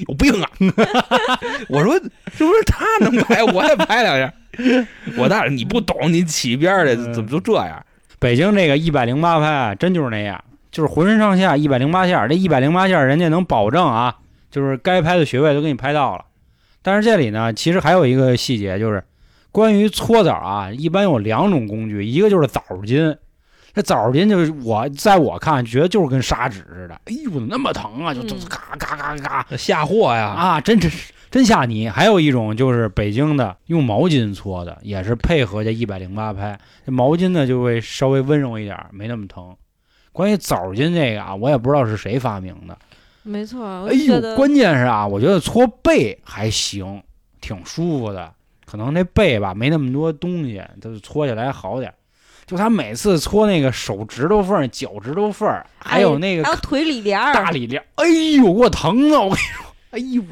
[0.08, 0.48] 有病啊！
[1.68, 4.32] 我说是不是他能拍，我也拍两下。
[5.18, 7.84] 我大爷你不懂，你起一边儿去，嗯怎么就这样？
[8.18, 10.42] 北京这个一百零八拍啊，真就是那样，
[10.76, 14.14] 就是浑身上下一百零八下，这一百零八下人家能保证啊，
[14.50, 16.26] 就是该拍的穴位都给你拍到了。
[16.82, 19.02] 但是这里呢，其实还有一个细节，就是
[19.50, 23.16] 关于搓澡啊，一般有两种工具，一个就是澡巾。
[23.72, 30.26] 这澡巾就是我在我看觉得就是跟砂纸似的，哎呦怎么那么疼啊，就就嗯嘎嘎嘎嘎吓唬呀！
[30.26, 30.92] 啊，真真
[31.30, 31.88] 真吓你。
[31.88, 39.56] 还有一种就是北京的用毛巾搓的，也是配合这一百零八拍，这毛巾呢就会稍微温柔一点，没那么疼。
[40.16, 42.74] 关于澡巾这个啊，我也不知道是谁发明的。
[43.22, 47.02] 没错，我哎呦，关键是啊，我觉得搓背还行，
[47.42, 48.32] 挺舒服的。
[48.64, 51.94] 可能那背吧没那么多东西，他就搓起来好点儿。
[52.46, 55.46] 就他每次搓那个手指头缝、脚趾头缝，
[55.78, 59.20] 还有那个还有腿里边，大里边，哎呦，给我疼的！
[59.20, 60.22] 我跟你说，哎呦，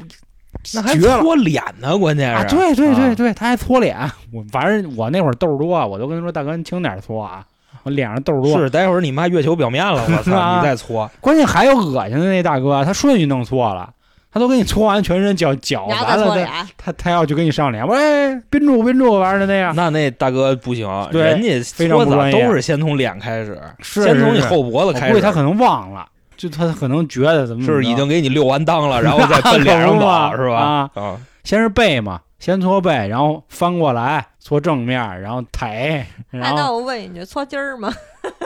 [0.73, 2.43] 那还搓脸呢，关键是。
[2.43, 2.47] 啊！
[2.49, 3.95] 对对对啊对，他还搓脸。
[4.33, 7.45] 我反正我那会儿痘儿多，我都跟他说：“大哥，你轻点搓啊，
[7.85, 10.35] 我脸上痘儿多。”是，待会儿你妈月球表面了，我操！
[10.35, 13.89] 啊 你再搓，关键还有恶心的那大哥，他顺序弄错了，
[14.31, 19.73] 他都给你搓完全身，脚脚完了他再，他他要去给你上脸，喂，宾住宾住，玩的那样。
[19.75, 25.13] 那那大哥不行，对人家非常搓澡不专业都是先从脸开始，是先从你后脖子开始。
[25.13, 30.55] 估计他可能忘了，就他可能觉得怎么是已经给你溜完裆了，然后 再奔脸上跑，是吧？
[30.55, 37.91] 啊啊，先是背嘛，先搓背，然后翻过来搓正面，然后抬，哎，然后那我问一句，搓筋儿吗？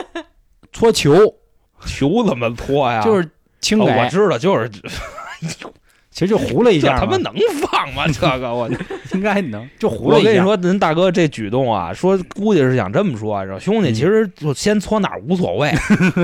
[0.72, 1.12] 搓球，
[1.84, 3.02] 球怎么搓呀？
[3.02, 4.70] 就是轻给，哦我知道，就是
[6.10, 8.06] 其实就糊了一下，这他妈能放吗？
[8.08, 8.66] 这个我
[9.12, 10.28] 应该能就糊了一下。
[10.30, 15.70] 我跟你说，您大哥这举动啊，说估计是想这么说，说兄弟，嗯其实就先搓哪儿无所谓，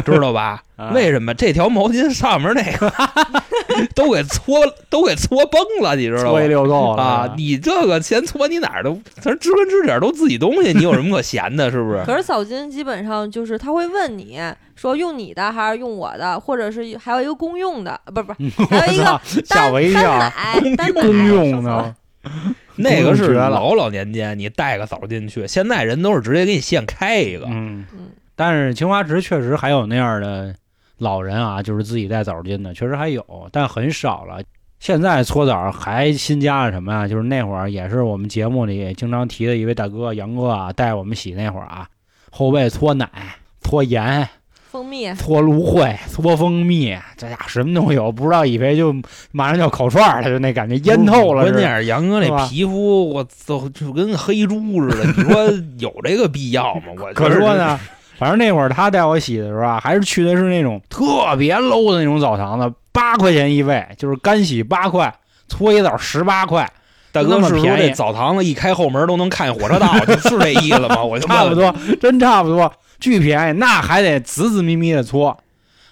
[0.07, 0.62] 知道吧？
[0.77, 2.93] 啊为什么这条毛巾上面那个
[3.95, 4.61] 都给搓
[4.91, 6.49] 都给搓崩了，你知道搓一吗？
[6.49, 11.71] 溜够了啊，你这个先搓你哪儿都，咱知根知底儿都自己东西，你有什么可嫌的？
[11.71, 12.05] 是不是？
[12.05, 14.39] 可是扫巾基本上就是他会问你
[14.75, 20.33] 说用你的还是用我的，或者是还有一个公用的，不是不是， 还有一个吓单我一跳，
[20.95, 21.95] 公用的，
[22.77, 27.47] 那个是老老年间你带个扫巾去，现在人都是直接给你现开一个。
[27.47, 27.87] 嗯。
[27.93, 30.55] 嗯，但是青花池确实还有那样的
[30.99, 34.43] 老人啊，就是自己带澡巾的，确实还有，但很少了。
[34.79, 37.09] 现在搓澡还新加了什么呀？
[37.09, 41.89] 就是那会儿也是我们节目里经常提的一位大哥杨哥啊，带我们洗那会儿啊，
[42.31, 43.09] 后背搓奶、
[43.63, 44.29] 搓盐、
[44.71, 48.95] 蜂蜜搓芦荟、搓蜂蜜，这家伙什么都有，不知道以为就
[49.33, 51.43] 马上就要烤串儿了，就那感觉腌透了。
[51.43, 55.05] 关键是杨哥那皮肤，我操，就跟黑猪似的。
[55.07, 55.45] 你说
[55.79, 56.93] 有这个必要吗？
[56.99, 57.81] 我可说呢，
[58.19, 65.15] 反正那会儿他带我洗的时候啊，还是去的是那种特别 low 的那种澡堂子，八块钱一位，就是干洗八块，
[65.49, 66.71] 搓一澡十八块，
[67.13, 69.99] 大哥是不是这澡堂子一开后门都能看见火车道？
[70.07, 71.05] 就是这意思吗？
[71.05, 75.37] 我就差不多，真差不多，巨便宜，那还得仔仔咪咪的搓，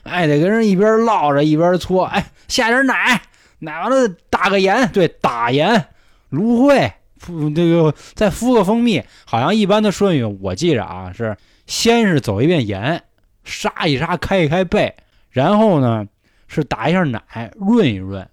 [0.05, 3.21] 哎，得跟人一边唠着一边搓，哎，下点奶，
[3.59, 5.87] 奶完了打个盐，对，打盐，
[6.31, 13.03] 芦荟，敷这个再敷个蜂蜜，好像一般的顺序我记着啊是先是走一遍盐，
[13.45, 14.95] 杀一杀，开一开背，
[15.31, 16.07] 然后呢
[16.47, 18.27] 是打一下奶，润一润。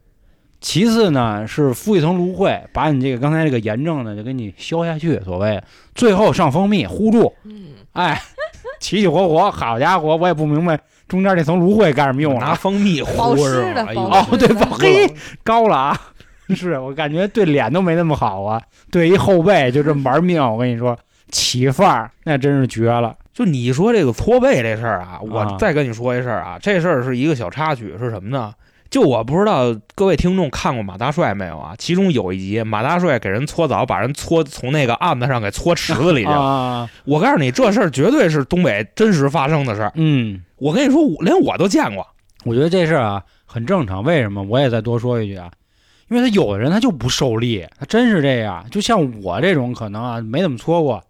[0.59, 5.59] 其次呢是敷一层芦荟，把你这个刚才这个炎症呢就给你消下去，所谓。
[5.95, 8.21] 最后上蜂蜜糊住，嗯，哎，
[8.79, 12.53] 起起火火，好家伙，我也不明白中间那层芦荟干什么用拿。
[12.53, 13.85] 蜂蜜保糊是吗？
[13.87, 14.87] 哎呦哦，对，保湿
[15.43, 15.99] 高了啊！
[16.53, 20.95] 是我感觉对脸都没那么好啊，对一后背就这么玩命，我跟你说，
[21.31, 23.15] 起范儿那真是绝了。
[23.41, 28.53] 就你说这个搓背这事儿啊，啊我再跟你说一事儿啊，这事儿是一个小插曲，是什么呢？
[28.91, 31.73] 就我不知道各位听众看过马大帅没有啊？
[31.79, 36.39] 其中有一集马大帅给人搓澡，把人搓从那个案子上给搓池子里去了。
[36.39, 39.91] 啊， 我告诉你，这事儿绝对是东北真实发生的事儿。
[39.95, 42.05] 嗯，我跟你说，我连我都见过。
[42.43, 44.03] 我觉得这事儿啊很正常。
[44.03, 44.43] 为什么？
[44.43, 45.49] 我也再多说一句啊，
[46.09, 48.63] 因为他有的人他就不受力，他真是这样。
[48.69, 51.01] 就像我这种可能啊没怎么搓过，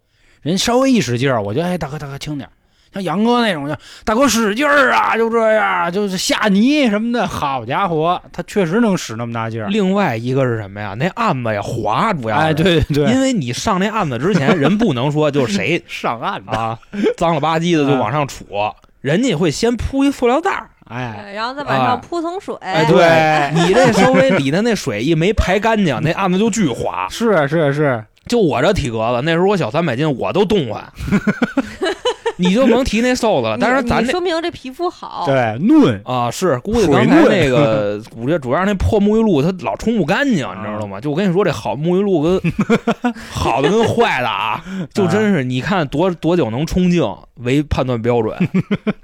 [0.41, 2.51] 人稍微一使劲儿，我就哎大哥大哥轻点儿。
[2.93, 7.25] 像杨哥那种就大哥使劲儿啊，就这样，就是下泥什么的。
[7.25, 9.69] 好家伙，他确实能使那么大劲儿。
[9.69, 10.93] 另外一个是什么呀？
[10.99, 16.77] 那案子呀滑，主要是哎，对对对，因为你上那案子之前，人不能说就是谁 上案子，啊
[17.15, 20.69] 脏了吧唧的就往上杵，人家会先铺一塑料袋儿。
[20.89, 27.07] 哎，然后再往啊上铺层水，哎对你这稍微里头那水一没排干净，那案子就巨滑。
[27.09, 30.83] 是是是，就我这体格子，那时候我小三百斤，我都动换。
[32.37, 40.99] 你就甭提那瘦子了，但是咱说明这皮肤好，对嫩，啊是估计水刚才那个，估计 主要是那破沐浴露它老冲不干净，你知道吗？
[40.99, 42.41] 就我跟你说，这好沐浴露跟
[43.29, 47.03] 好的跟坏的啊，就真是你看多多久能冲净
[47.35, 48.35] 为判断标准，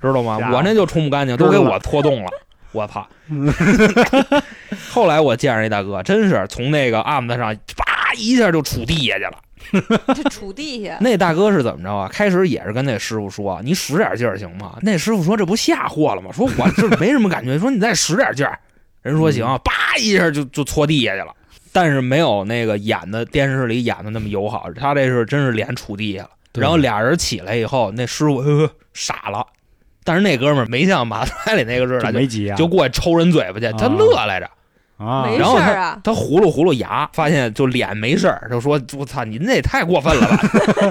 [0.02, 2.30] 知道吗我那就冲不干净，都给我拖动了。
[2.74, 3.08] 我操！
[4.92, 9.34] 后来我见着一大哥，真是从那个案子上叭一下就杵地下去了。
[10.14, 12.08] 这杵地下， 那大哥是怎么着啊？
[12.12, 18.58] 开始也是跟那师傅说：“你使点劲儿行吗？”那师傅说：“这不吓货了吗？”说：“我这没什么感觉。”说：“你再使点劲儿。”
[19.04, 21.34] 人说：“行。”叭一下就就搓地下去了。
[21.74, 26.30] 但是没有那个演的电视里演的那么友好，他这是真是脸杵地下了。
[26.54, 29.46] 然后俩人起来以后，那师傅、呃、傻了，
[30.04, 34.46] 但是那哥们儿没像马赛里那个似的，就这没急啊，就过去抽人嘴巴去，他啊乐来着。
[34.46, 34.52] 啊，
[35.00, 40.40] 没然后事儿啊，他葫芦葫芦牙，发现就脸没事儿，就说：“我操，您这也太过分了吧！”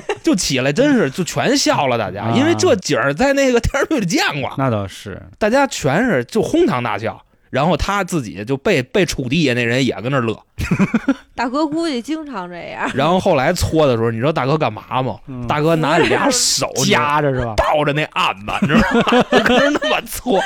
[0.23, 7.23] 就起来，真是就全笑了，大家，啊因为这景儿在那个电视剧里见过，那倒是，大家全是就哄堂大笑。
[7.49, 10.39] 然后他自己就被被楚地下那人也跟那儿乐。
[11.35, 12.91] 大哥估计经常这样。
[12.95, 15.17] 然后后来搓的时候，你知道大哥干嘛吗？
[15.29, 17.55] 嗯大哥拿俩手 夹着是吧？
[17.57, 19.25] 抱着那案子，你知道吗？
[19.45, 20.41] 跟人那么搓。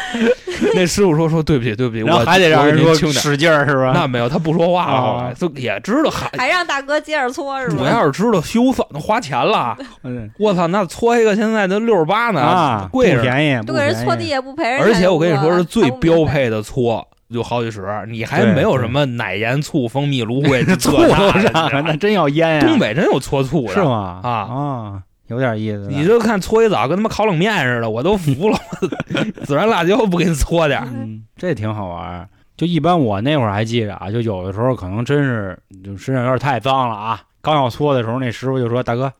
[0.74, 2.94] 那师傅说说对不起对不起，我还得让人说。
[3.12, 3.92] 使劲儿是吧？
[3.94, 5.00] 那没有，他不说话了。
[5.00, 7.76] 后来啊就也知道还还让大哥接着搓是吧？
[7.80, 13.16] 我要是知道修算都花钱了，嗯我操，那搓一个现在都六十八呢，啊，贵着。
[13.18, 14.80] 不便宜，都给人搓地地，也不赔人。
[14.80, 16.20] 而且我跟你说是最标。
[16.30, 23.82] 配的搓，就好几十，你还没有什么奶盐醋蜂蜜芦荟这醋那都的上了，那真要腌呀，东北真有搓醋的是？
[23.82, 24.20] 吗？
[24.22, 25.86] 啊啊，有点意思。
[25.88, 28.58] 你就看搓一澡跟他妈烤冷面似的，我都服了。
[29.46, 30.80] 孜然辣椒不给你搓点？
[30.92, 32.28] 嗯，这挺好玩。
[32.56, 39.10] 就一般我那会儿还记着啊，就有的时候可能真是就身上有点太脏了啊，刚要搓的时候，那师傅就说：“大哥，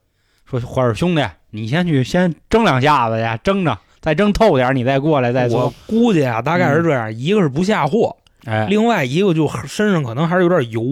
[0.45, 5.73] 说或者兄弟，你先去先蒸两下子去，蒸着，再蒸透点儿，你再过来再我。
[5.87, 8.67] 估计啊，大概是这样：一个是不下货，”哎。
[8.69, 10.83] 另外一个就身上可能还是有点油，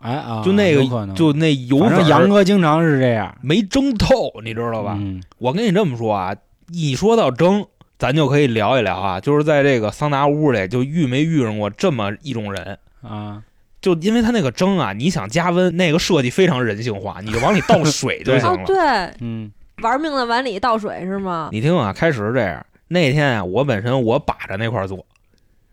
[0.00, 1.14] 哎啊，就那个可能。
[1.16, 4.96] 就那油反正杨哥经常是这样，没蒸透，你知道吧？
[5.00, 5.22] 嗯。
[5.38, 6.34] 我跟你这么说啊，
[6.70, 7.64] 一说到蒸，
[7.98, 12.78] 咱就可以聊一聊啊，就是在这个桑拿屋里，就遇没遇上过这么一种人？
[13.02, 13.42] 啊，
[13.80, 18.58] 就因为他那个蒸啊，你想加温，那个设计非常人性化，你就往里倒水就行了。
[18.60, 18.76] 哦对，
[19.20, 19.50] 嗯
[19.82, 21.48] 玩命的往里倒水是吗？
[21.52, 25.04] 你听啊，开始是这样，那天啊，我本身我把着那块儿做，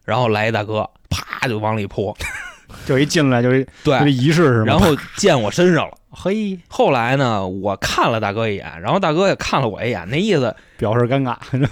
[0.03, 2.15] 然后来一大哥，啪就往里泼，
[2.85, 4.65] 就一进来就一对就，仪式是吗？
[4.65, 5.97] 然后溅我身上了。
[6.17, 11.35] 嘿，后来呢，我看了大哥一眼，然后大哥也看了我一眼，那意思，表示尴尬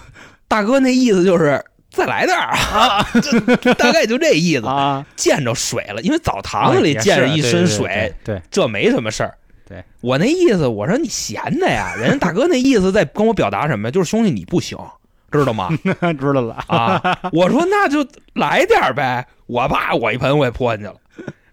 [0.48, 4.66] 大哥那意思就是再来点儿啊，就大概就这意思。
[4.66, 9.38] 啊，见着水了，因为澡堂子里也是见着一身对水，，对对这没什么事儿。
[9.74, 13.92] 对我那意思，我说你闲的呀，人家大哥那意思在跟我表达什么呀？
[13.92, 14.78] 就是兄弟你不行，
[15.32, 15.70] 知道吗？
[16.20, 17.02] 知道了啊，
[17.34, 18.06] 我说那就
[18.36, 20.96] 来点儿呗，我啪我一盆我也泼进去了，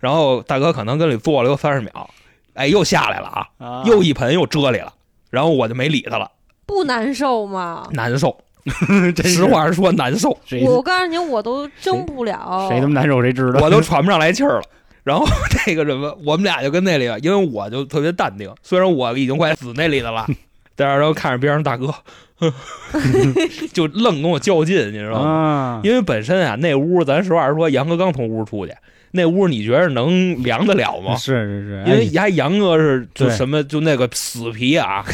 [0.00, 2.10] 然后大哥可能跟里坐了有三十秒，
[2.52, 4.92] 哎又下来了啊，啊，又一盆又遮里了，
[5.30, 6.30] 然后我就没理他了，
[6.66, 7.88] 不难受吗？
[7.92, 8.36] 难受，
[9.24, 12.66] 实话实说难受，谁我告诉你，我都蒸不了。
[12.68, 14.62] 谁他妈难受谁知道，我都喘不上来气儿了。
[15.05, 15.26] 然后
[15.64, 20.26] 这个什么，我们俩就跟那里，因为我就特别淡定，虽然我已经快死那里的了，
[20.76, 21.92] 但是然后看着边上大哥，
[23.72, 25.28] 就愣跟我较劲，你知道吗？
[25.28, 28.74] 啊，因为本身啊，那屋咱实话实说，杨哥刚从屋出去，
[29.12, 31.16] 那屋你觉得能凉得了吗？
[31.16, 35.05] 是是是，因为哎丫杨哥是就什么就那个死皮啊，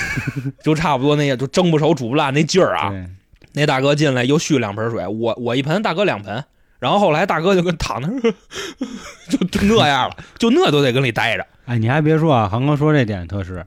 [0.62, 2.92] 就差不多那个就蒸不熟煮不烂那劲儿啊。
[3.52, 6.44] 那大哥进来又续两盆水，我我一盆，大哥两盆。
[6.86, 8.34] 然后后来大哥就跟躺那儿，
[9.28, 11.44] 就就那样了，就那都得跟里待着。
[11.64, 13.66] 哎，你还别说啊，航哥说这点特实，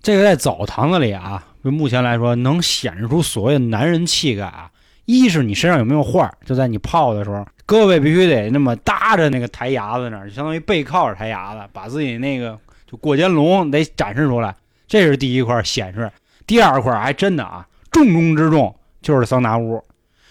[0.00, 4.70] 这个在澡堂子里啊，就目前来说能显示出所谓男人气概啊。
[5.04, 12.58] 一是你身上有没有画，就在你泡的时候，胳膊必须得那么搭着那个台牙子那儿，就相当于背靠着台牙子，把自己那个
[12.90, 14.54] 就过肩龙得展示出来，
[14.88, 16.10] 这是第一块显示。
[16.46, 19.84] 第二块还真的啊，重中之重就是桑拿屋。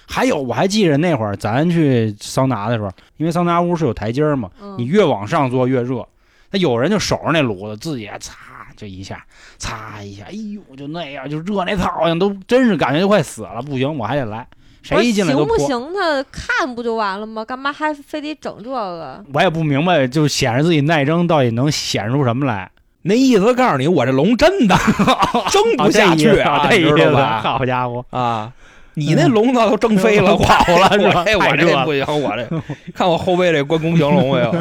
[0.07, 6.05] 还有，我还记着那会儿咱去桑拿的时候，因为桑拿屋是有台阶儿嘛，嗯你越往上坐越热。
[6.51, 8.33] 那有人就守着那炉子，自己擦
[8.77, 9.25] 就一下，
[9.57, 13.61] 擦一下，哎呦，就那样，就热那操像，都真是感觉就快死了。
[13.61, 14.47] 不行，我还得来，
[14.83, 15.57] 谁一进来都行不。
[15.65, 15.93] 行？
[15.93, 17.43] 他看不就完了吗？
[17.43, 19.23] 干嘛还非得整这个？
[19.33, 22.69] 我也不明白，就显示自己耐蒸到底能显示出什么来？
[23.01, 24.75] 那意思告诉你，我这龙真的
[25.51, 27.41] 蒸不下去啊，这意思你知道吧？
[27.41, 28.51] 好家伙，啊，
[28.95, 32.47] 你那龙呢都蒸飞了， 嗯跑了是吧我这不行，我这
[32.93, 34.51] 看我后背这关公降龙没有？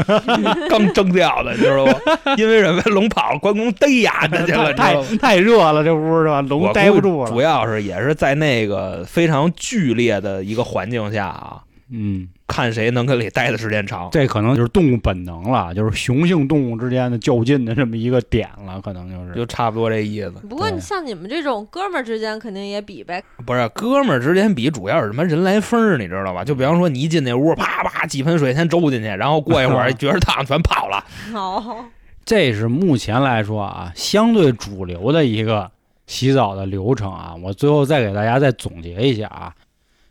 [0.69, 1.95] 刚蒸掉的，你知道吗？
[2.37, 2.83] 因为什么？
[2.87, 4.95] 龙跑了，关公逮呀 那去了，太？
[5.19, 6.41] 太热了，这屋是吧？
[6.43, 7.41] 龙待不住主。
[7.41, 11.59] 要是也是在那个非常剧烈的一个环境下啊，
[11.97, 14.09] 嗯，看谁能跟里待的时间长。
[14.11, 19.35] 这可能就是动物本能了，就是雄性动物之间的较劲的这么一个点了，可能就是。
[19.35, 23.23] 就差不多这意思，不过你像你们这种哥们儿之间，肯定也比呗。
[23.45, 26.45] 不是哥们儿之间比，主要是什么人来疯儿，你知道吧？
[26.45, 31.05] 就比方说你一进那屋，啪啪几盆水先周进去，然后过一会儿 觉得烫，全跑了。
[31.33, 31.85] 好，
[32.25, 35.71] 这是目前来说啊，相对主流的一个
[36.07, 37.35] 洗澡的流程啊。
[37.43, 39.53] 我最后再给大家再总结一下啊。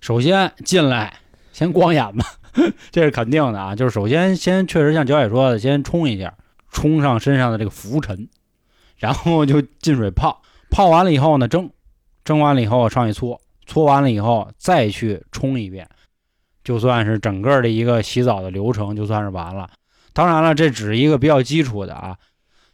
[0.02, 1.14] 首先进来
[1.54, 2.26] 先光眼吧，
[2.92, 3.74] 这是肯定的啊。
[3.74, 6.34] 就是首先先确实像脚野说的，先冲一下，
[6.72, 8.28] 冲上身上的这个浮尘，
[8.98, 11.70] 然后就进水泡，泡完了以后呢蒸，
[12.26, 15.88] 蒸完了以后上去搓，搓完了以后再去冲一遍。
[16.64, 19.70] 就算是整个的一个洗澡的流程就算是完了。
[20.12, 22.18] 当然了，这只是一个比较基础的啊。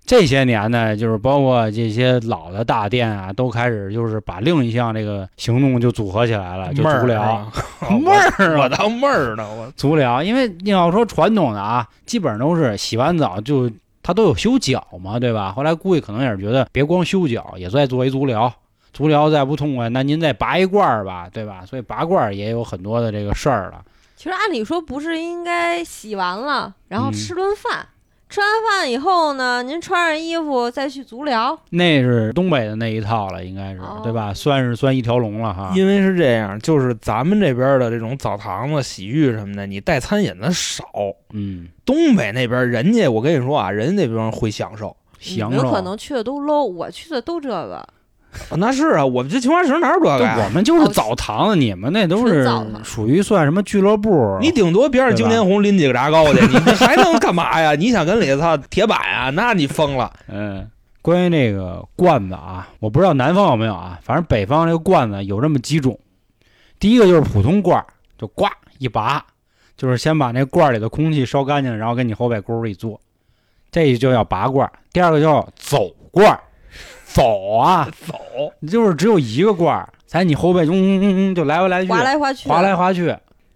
[0.10, 7.22] 这些年呢，就是包括这些老的大店啊，都开始就是把另一项这个行动就组合起来了，就足疗。
[7.22, 7.52] 啊
[7.92, 13.70] 妹儿啊 我当妹儿呢，我足疗，因为你要说传统的啊，基本上都是洗完澡就
[14.02, 15.54] 他都有修脚嘛，对吧？
[15.56, 18.52] 后来估计可能也是觉得别光修脚，也再做一足疗。
[18.92, 21.64] 足疗再不痛快，那您再拔一罐儿吧，对吧？
[21.68, 23.84] 所以拔罐儿也有很多的这个事儿了。
[24.16, 27.86] 其实按理说不是应该洗完了，然后嗯吃顿饭，
[28.30, 31.60] 吃完饭以后呢，您穿上衣服再去足疗。
[31.72, 34.32] 那是东北的那一套了，应该是、哦对吧？
[34.32, 35.74] 算是算一条龙了哈。
[35.76, 40.86] 因为是这样，就是咱们这边的这种澡堂子、洗浴什么的，你带餐饮的少。
[41.34, 44.96] 嗯，东北那边人家，我跟你说啊，人家那边会享受。
[45.20, 45.64] 享受。
[45.64, 47.86] 有可能去的都 low，我去的都这个。
[48.50, 50.44] 啊 那是啊，我们这青花瓷哪有这个对，呀？
[50.46, 52.48] 我们就是澡堂子，你们那都是
[52.84, 54.38] 属于算什么俱乐部？
[54.40, 57.74] 你顶多别让经天红拎几个炸糕去，你这还能干嘛呀？
[57.74, 59.30] 你想跟里头铁板啊？
[59.32, 60.12] 那你疯了。
[60.28, 60.70] 嗯，
[61.02, 65.98] 关于那个罐子啊，我不知道南方有没有啊，反正北方这个罐子有这么几种。
[66.80, 67.86] 第一个就是普通罐儿，
[68.18, 68.46] 就呱
[68.78, 69.26] 一拔，
[69.76, 73.02] 就是先把那罐儿里的空气烧干净，然后给你后背沟里坐，
[73.72, 74.72] 这就叫拔罐儿。
[74.94, 76.40] 第二个叫走罐儿，
[77.12, 78.16] 走啊，走，
[78.60, 83.16] 你就是只有一个罐儿，在你后背中、嗯嗯嗯就来回来去，划来划去，划来划去。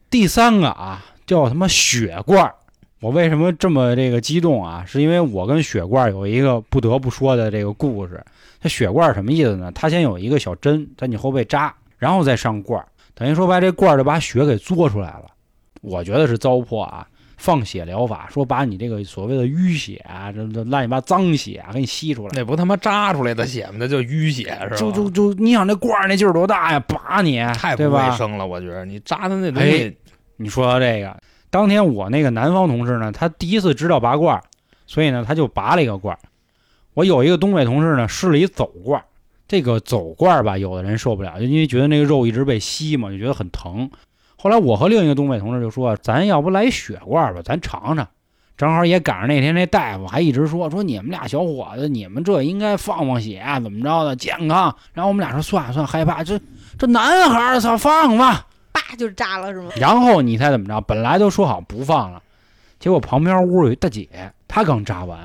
[0.09, 2.55] 第三个啊，叫他妈血罐儿。
[2.99, 4.83] 我为什么这么这个激动啊？
[4.87, 8.23] 是因为我跟血罐儿有一个不得不说的这个故事。
[8.59, 9.71] 这血罐儿什么意思呢？
[9.73, 15.25] 它先有一个小针在你后背扎，然后再上罐儿，等于说把这罐儿就把血给嘬出来了。
[15.81, 17.05] 我觉得是糟粕啊，
[17.43, 22.31] 放血疗法，说把你这个所谓的淤血啊，这这乱七八脏血啊给你吸出来。
[22.33, 23.73] 那不他妈扎出来的血吗？
[23.77, 24.75] 那叫淤血是吧？
[24.77, 26.79] 就就就，你想那罐儿那劲儿多大呀？
[26.79, 27.99] 拔你，太不卫？
[28.17, 29.97] 生了，我觉得你扎的那东哎西，
[30.37, 31.17] 你说到这个，
[31.49, 34.41] 当天我那个南方同事呢，他第一次知道拔罐儿，
[34.87, 36.19] 所以呢他就拔了一个罐儿。
[36.93, 39.03] 我有一个东北同事呢，试了一走罐儿。
[39.49, 43.91] 这个走罐儿吧，有的人受不了，就因为觉得那个肉一直被吸嘛，就觉得很疼。
[44.43, 48.05] 后来我和另一个东北同事就说，咱要不来一血罐儿吧，咱尝尝。
[48.57, 54.75] 正好也赶上那天那大夫还一直说说你们俩小伙子，你们这应该放放血，怎么着的健康。
[54.91, 56.37] 然后我们俩说算了算了，害怕这
[56.77, 58.45] 这男孩儿操放吧。
[58.73, 59.69] 叭就扎了是吗？
[59.77, 60.81] 然后你猜怎么着？
[60.81, 62.21] 本来都说好不放了，
[62.81, 64.09] 结果旁边屋有一大姐，
[64.49, 65.17] 她刚扎完，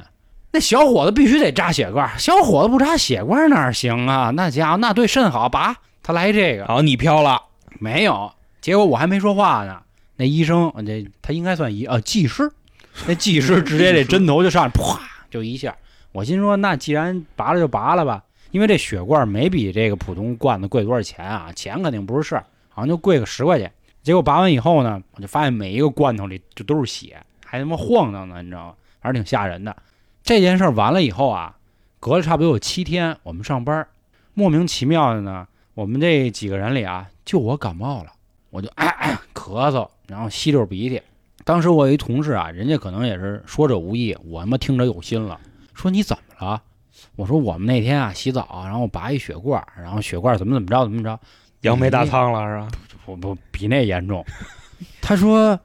[0.53, 4.31] 那小伙子必须得扎血罐，小伙子不扎血罐哪行啊？
[4.31, 7.43] 那家伙那对肾好，拔他来这个然后你飘了，
[7.81, 8.31] 没有，
[8.61, 9.83] 结果我还没说话呢，
[10.17, 12.51] 那医生这他应该算医啊技师，
[13.07, 15.01] 那技师 直接这针头就上来，啪
[15.31, 15.77] 就一下。
[16.13, 23.71] 我心说，那既然拔了就拔了吧，因为这血罐没比这个普通罐子贵多少钱啊，钱肯定不是事儿，好像就贵个十块钱。
[24.03, 28.75] 结果拔完以后呢，我就发现每一个罐头里就都是血，还他妈晃荡呢，你知道吗？
[29.01, 29.77] 反正挺吓人的。
[30.25, 31.57] 这件事儿完了以后啊，
[32.01, 33.87] 隔了差不多有七天，我们上班，
[34.35, 38.13] 莫名其妙的呢，我们这几个人里啊，就我感冒了，
[38.51, 41.01] 我就哎哎咳嗽，然后吸溜鼻涕。
[41.45, 45.41] 当时我有一同事啊，人家可能也是说者无意，我他妈听着有心了，
[45.75, 46.63] 说你怎么了？
[47.17, 51.19] 我说我们那天啊洗澡，然后拔一血罐，然后血罐怎么怎么着怎么着，
[51.63, 52.79] 杨梅大仓了是吧？
[53.07, 54.25] 不不比那严重。
[55.01, 55.59] 他说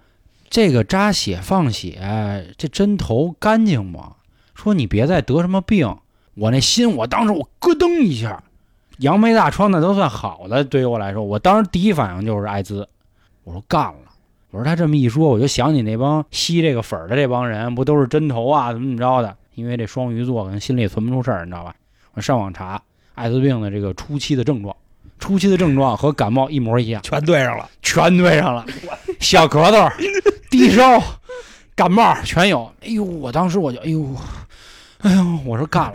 [0.49, 4.15] 这个扎血放血，这针头干净吗？
[4.55, 5.97] 说你别再得什么病。
[6.36, 8.43] 我那心，我当时我咯噔一下，
[8.99, 12.87] 杨梅大疮那都算好的，对于我来说，我当时第一反应就是艾滋。
[13.43, 13.95] 我说干了。
[14.51, 19.35] 我说他这么一说，我就想起那帮吸这个粉儿的这帮人，不都是针头啊，怎么怎么着的？
[19.55, 21.73] 因为这双鱼座可能心里存不出事儿，你知道吧？
[22.13, 22.79] 我上网查
[23.15, 24.75] 艾滋病的这个初期的症状，
[25.17, 28.63] 初期的症状和感冒一模一样，全对上了，全对上了，
[29.19, 29.91] 小咳嗽、
[30.51, 31.01] 低烧、
[31.75, 32.71] 感冒全有。
[32.81, 34.15] 哎呦，我当时我就哎呦，
[34.99, 35.93] 哎呦，我说干了。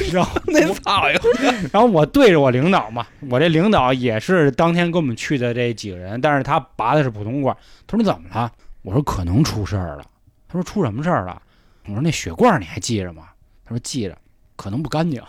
[0.12, 1.20] 然后 那操哟！
[1.72, 7.56] 然后我对着我领导嘛，我这领导也是当天跟我们去的这几个人，但是他拔的是普通罐。
[7.86, 8.50] 他说你怎么了？
[8.82, 10.04] 我说可能出事儿了。
[10.46, 11.40] 他说出什么事儿了？
[11.86, 13.24] 我说那血罐你还记着吗？
[13.64, 14.16] 他说记着，
[14.56, 15.22] 可能不干净。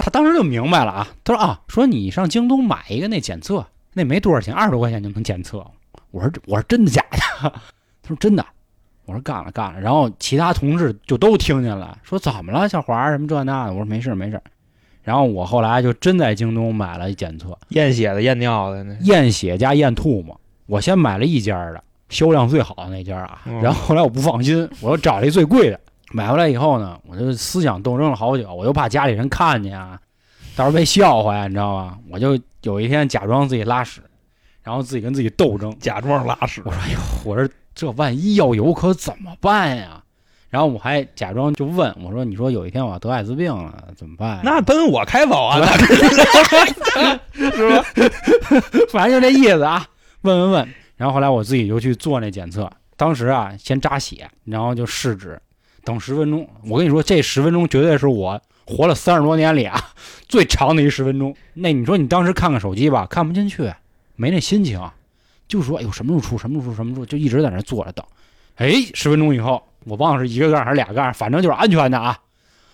[0.00, 1.08] 他当时就明白了啊。
[1.24, 5.58] 他说啊，说你上京东买一个那检测，那没多少钱，二十多块钱就能检测。
[6.10, 7.18] 我说我说真的假的？
[8.02, 8.44] 他说真的。
[9.10, 13.72] 我说干了干了，然后其他同事就都听见了，说怎么了，小华什么这那的。
[13.72, 14.40] 我说没事没事。
[15.02, 20.38] 然后我后来就真在京东买了一检测，验血的、验尿的验血加验吐沫。
[20.66, 23.40] 我先买了一家的，销量最好的那家啊。
[23.46, 25.80] 嗯然后后来我不放心，我又找了一最贵的。
[26.12, 29.98] 买回来以后呢，我就思想斗争了好久，我又怕家里人看见啊，
[30.54, 31.98] 到时候被笑话呀，你知道吗？
[32.10, 34.02] 我就有一天假装自己拉屎，
[34.62, 35.74] 然后自己跟自己斗争。
[35.80, 40.02] 假装拉屎我，说：“哎呦，我说这万一要有可怎么办呀？”
[40.50, 45.58] 然后我还假装就问我说：“你说有一天我要得艾滋病了怎么办？”那奔我开走啊！
[45.60, 45.66] 那
[47.52, 47.84] 是吧？
[48.90, 49.86] 反正就这意思啊，
[50.22, 50.68] 问问问。
[50.96, 55.40] 然后后来我自己就去做那检测，当时啊先扎血，然后就试纸，
[55.84, 56.46] 等十分钟。
[56.68, 59.80] 我跟你说，这十分钟绝对是我活了三十多年里啊
[60.28, 61.34] 最长的一十分钟。
[61.54, 63.72] 那你说你当时看看手机吧，看不进去，
[64.16, 64.80] 没那心情，
[65.50, 68.06] 就说哎呦什么时候出什么时候出什么时候，就一直在那坐着等。
[68.56, 72.16] 哎，十分钟以后，我忘了是一个杠还是俩杠，反正就是安全的啊。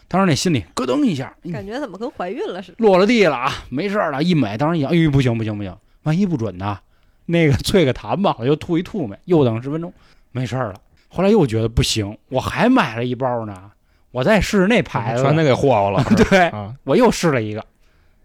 [0.09, 2.77] 当时那心里咯噔一下，哎感觉怎么跟怀孕了似的？
[2.79, 4.23] 落了地了啊，没事儿了。
[4.23, 6.79] 一美，当时一想，哎呦，不行不行不行，万一不准呢？
[7.25, 9.93] 那个啐个痰吧，我又吐一吐沫，又等十分钟，
[10.31, 10.75] 没事儿了。
[11.09, 13.71] 后来又觉得不行，我还买了一包呢，
[14.13, 15.23] 我再试试那牌子。
[15.23, 16.05] 全都给霍霍了。
[16.31, 17.65] 对，啊，我又试了一个，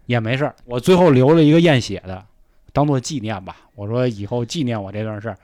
[0.06, 0.54] 也没事儿。
[0.66, 2.24] 我最后留了一个验血的，
[2.72, 3.56] 当做纪念吧。
[3.74, 5.36] 我说以后纪念我这段事儿，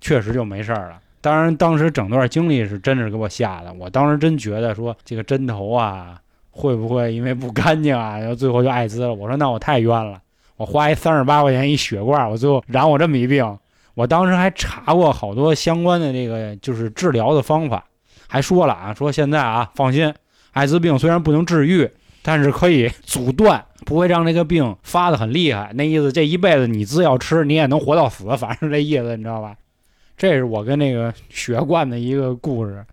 [0.00, 1.00] 确实就没事儿了。
[1.20, 3.72] 当然，当时整段经历是真是给我吓的。
[3.72, 9.12] 我当时真觉得说这个针头啊，会不会因为不干净啊，然后最后就艾滋了？
[9.12, 10.20] 我说那我太冤了，
[10.56, 13.58] 我花一三十八块钱一血罐，我最后染我这么一病。
[13.94, 17.84] 我当时还查过好多相关的这个就是治疗的方法，
[18.28, 20.14] 还说了啊，说现在啊放心，
[20.52, 21.90] 艾滋病虽然不能治愈，
[22.22, 25.70] 但是可以 阻断，不会让这个病发的很厉害。
[25.74, 29.54] 那意思，这一辈子你只要吃，你也能活到死，反正是这意思，你知道吧？
[30.16, 32.84] 这是我跟那个血罐的一个故事。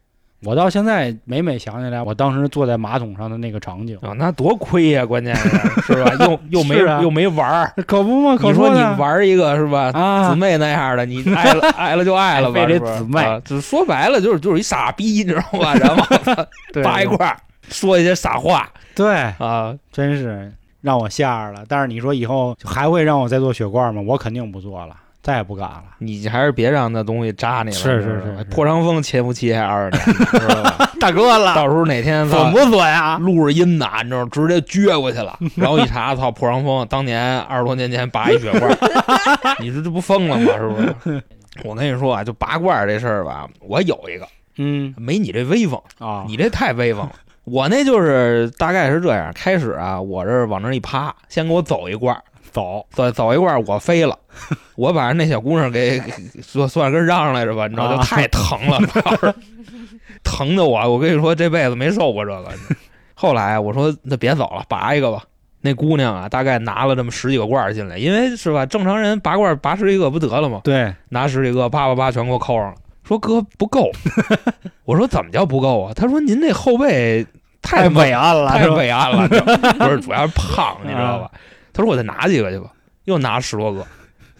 [0.43, 5.03] 我到现在每每想起来，我当时坐在马桶上的那个场景，啊，那多亏呀！
[5.03, 5.49] 关键是
[5.81, 6.11] 是吧？
[6.19, 7.73] 又 又没是啊又没玩儿。
[7.87, 8.37] 可不嘛？
[8.37, 9.89] 可你说你呢玩一个是吧？
[9.95, 15.73] 啊姊，妹那样的，你爱了爱了就爱了吧，非得是不是姊妹啊就是说白了就是就是一傻逼，你知道吧？
[15.73, 17.35] 然后对扒一块儿
[17.69, 20.51] 说一些傻话对，啊，真是
[20.81, 21.65] 让我吓着了。
[21.67, 24.01] 但是你说以后还会让我再做血罐吗？
[24.05, 25.83] 我肯定不做了，再也不敢了。
[25.99, 27.75] 你还是别让那东西扎你了。
[27.75, 30.91] 是是是是破伤风切不切二十年， 知道吧？
[30.99, 33.17] 大哥了到时候哪天操准不准啊？
[33.17, 38.77] 录着音呢，你知道直接撅过去了， 然后一查，操破伤风，当年二十多年前拔一血罐，
[39.59, 40.51] 你说这不疯了吗？
[40.57, 41.21] 是不是？
[41.63, 47.11] 我跟你说啊，就拔罐这事儿吧，我有一个，嗯没你这威风，啊，你这太威风了。
[47.45, 52.15] 我那就是大概是这样，开始啊，我这往那儿一趴，先给我走一罐，
[52.51, 54.17] 走走走一罐，我飞了，
[54.75, 59.33] 我把人那小姑娘给给算算跟嚷来着吧，你知道，就啊太疼了，
[60.23, 62.49] 疼的我，我跟你说这辈子没受过这个。
[63.13, 65.23] 后来我说那别走了，拔一个吧。
[65.61, 70.61] 那姑娘啊，大概拿了这么十几个罐儿进来，因为是吧，正常人拔罐儿拔十几个不得了吗？
[70.63, 72.75] 对，拿十几个，叭叭叭全给我扣上了。
[73.05, 73.91] 说哥不够，
[74.83, 75.93] 我说怎么叫不够啊？
[75.95, 77.25] 他说您这后背
[77.61, 81.31] 太太伟岸了，太伟岸了，不是主要是胖，你知道吧？
[81.71, 82.71] 他说我再拿几个去吧，
[83.03, 83.85] 又拿十多个，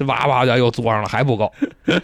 [0.06, 1.52] 哇哇叫又作上了，还不够，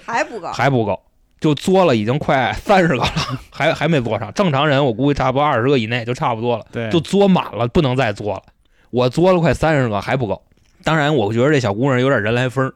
[0.05, 0.99] 还不够，还不够，
[1.39, 3.09] 就作了已经快三十个了，
[3.49, 4.31] 还还没作上。
[4.33, 8.43] 正常人我估计差不多二十个以内就差不多了，对，就作满了，不能再作了。
[8.91, 10.41] 我作了快三十个还不够，
[10.83, 12.73] 当然我觉得这小姑娘有点人来疯儿。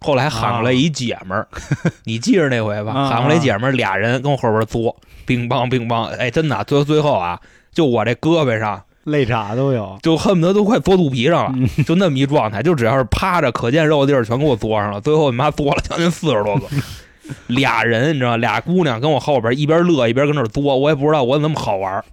[0.00, 1.46] 后来喊过来一姐们儿，
[2.04, 2.92] 你记着那回吧？
[2.92, 4.94] 啊喊过来一姐们儿，俩人跟我后边嘬，
[5.26, 7.40] 乒乓乒乓，哎，真的啊，最后最后啊，
[7.72, 11.68] 就我这胳膊上肋叉都有，就恨不得都快嘬肚皮上了，嗯。
[11.84, 16.66] 就那么一状态，就只要是趴着可见肉的地儿全给我嘬上了，最后你妈嘬了将近四十多个，
[17.48, 22.04] 俩人你知道，俩姑娘跟我后边一边乐一边跟那儿嘬，我也不知道我怎么那么好玩儿，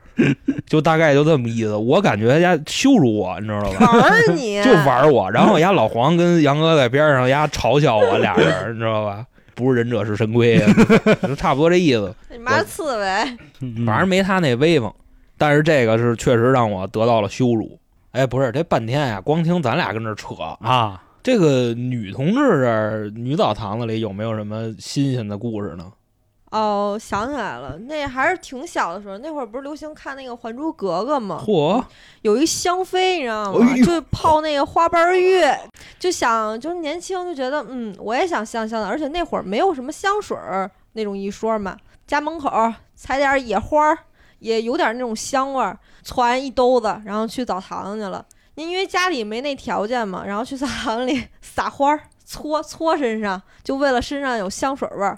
[0.66, 3.92] 就大概就这么意思，我感觉人家羞辱我，你知道吧？
[3.94, 9.26] 玩儿你就玩我，然后家老黄跟杨哥在边上，家嘲笑我俩人，你知道吧？
[9.56, 10.74] 不是忍者是神龟啊，
[11.24, 12.14] 就差不多这意思。
[12.30, 13.06] 你妈刺猬，
[13.62, 14.94] 嗯反正没他那威风，
[15.38, 17.80] 但是这个是确实让我得到了羞辱。
[18.12, 25.92] 哎，不是，这半天呀、光听咱俩跟这扯，啊，这个女同志这儿女澡堂子里有没有什么新鲜的故事呢？
[26.52, 31.44] 哦，想起来了，那还是挺小的时候，那会儿不是流行看那个《还珠格格》吗？
[31.44, 31.84] 嚯，
[32.22, 33.68] 有一香妃，你知道吗？
[33.68, 35.42] 哎就泡那个花瓣浴，
[35.98, 43.98] 就想就是年轻就觉得嗯，我也想香香的，而且那会儿没有什么香水儿那种一说嘛，家门口儿采点儿野花儿，
[44.38, 48.24] 也有点那种香味儿，攒一兜子，然后去澡堂去了。
[48.56, 55.18] 您因为家里没那条件嘛，然后去澡堂里撒花儿， 搓搓身上，就为了身上有香水味儿。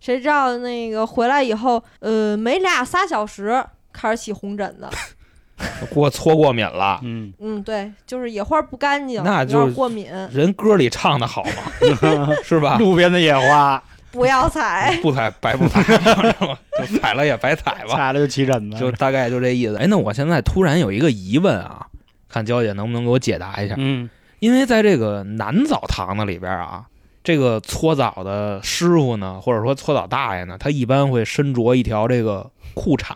[0.00, 4.88] 谁知道那个回来以后，呃，没俩仨小时开始起红疹子。
[5.92, 7.00] 给我搓过敏了。
[7.02, 12.76] 嗯，嗯，对，就是野花不干净，有那就是过敏，人歌里唱的好嘛， 是吧？
[12.78, 13.82] 路边的野花，
[14.12, 14.96] 不要采。
[15.02, 15.82] 不采白不采，
[16.78, 17.96] 就采了也白采吧。
[17.96, 19.74] 踩了就起疹子，就大概就这意思。
[19.76, 21.84] 哎，那我现在突然有一个疑问啊，
[22.28, 23.74] 看娇姐能不能给我解答一下？
[23.78, 24.08] 嗯
[24.40, 26.86] 因为在这个男澡堂子里边啊，
[27.24, 33.12] 这个搓澡的师傅呢，或者说搓澡大爷呢，他一般会身着一条这个裤衩，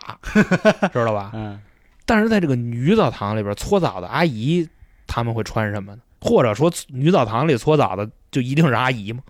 [0.91, 1.31] 知道吧？
[1.33, 1.61] 嗯，
[2.05, 4.67] 但是在这个女澡堂里边搓澡的阿姨，
[5.07, 6.01] 他们会穿什么呢？
[6.19, 9.21] 或者说女澡堂里搓澡的就一定是阿姨吗？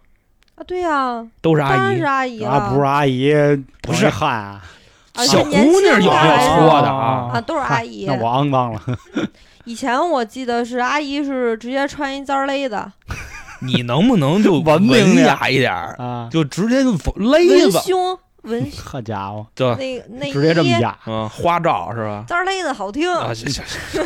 [0.56, 2.04] 啊，对呀，都是阿姨当然是？
[2.06, 3.34] 阿姨了，啊，不是阿姨，
[3.84, 4.64] 不是汉啊，
[5.16, 5.52] 小姑
[5.82, 8.06] 娘有的还是要搓的啊啊，都是阿姨。
[8.08, 8.82] 那我肮脏了。
[9.66, 12.92] 以前我记得是阿姨是直接穿一脏勒的，
[13.62, 17.40] 你能不能就 文明雅一点儿，啊，就直接就勒
[17.70, 22.26] 子，文胸文好家伙，对，那那直接这么雅，嗯，花罩是吧？
[22.28, 23.10] 脏勒的好听。
[23.10, 24.06] 啊，行行行，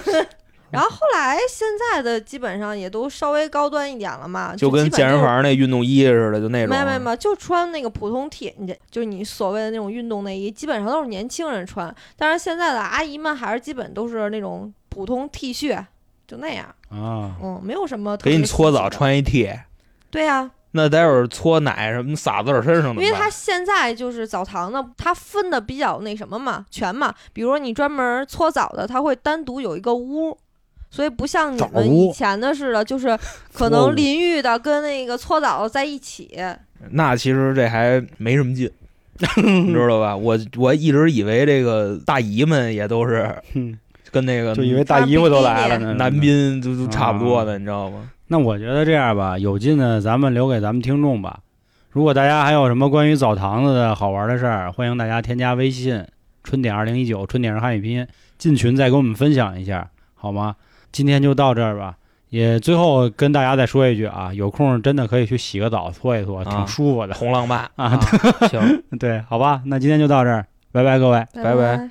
[0.69, 6.69] 然后后来现在的基本上也都稍微高端一点了嘛，就跟基本健身房那运动衣似的，就那种。
[6.69, 11.93] 没有没有没，就穿那个普通 T，你这就是你所谓的那种运动内衣，基本上都是年轻人穿。
[12.17, 15.85] 但是现在的阿姨们还是基本都是那种普通 T 恤，
[16.27, 18.89] 就那样，啊，嗯，没有什么特给你搓澡。
[18.89, 19.49] 穿一 T，
[20.11, 23.05] 对呀、那待会儿搓奶什么洒自个儿身上怎么办？
[23.05, 27.13] 因为他现在就是澡堂呢，他分的比较那什么嘛，全嘛。
[27.31, 30.37] 比如说你专门搓澡的，他会单独有一个屋，
[30.89, 33.17] 所以不像你们以前的似的，就是
[33.53, 36.37] 可能淋浴的跟那个搓澡的在一起。
[36.91, 38.69] 那其实这还没什么劲，
[39.37, 40.15] 你知道吧？
[40.15, 43.35] 我我一直以为这个大姨们也都是
[44.11, 45.93] 跟那个就以为大姨夫都来了呢。
[45.95, 48.09] 男宾都都差不多啊的，你知道吗？
[48.27, 51.39] 那我觉得这样吧，有劲的咱们留给咱们听众吧。
[51.89, 56.05] 如果大家还有什么关于澡堂子的好玩的事儿，欢迎大家添加微信
[56.43, 58.07] “春点二零一九”，春点是汉语拼音，
[58.37, 60.55] 进群再跟我们分享一下，好吗？
[60.97, 61.95] 今天就到这儿吧。
[62.29, 67.13] 也最后跟大家再说一句啊，有空真的可以去洗个澡，搓一搓，啊挺舒服的。
[67.13, 67.99] 红浪漫啊
[68.49, 68.81] 行。
[68.99, 71.23] 对，好吧，那今天就到这儿，拜拜，各位。
[71.35, 71.89] 拜拜拜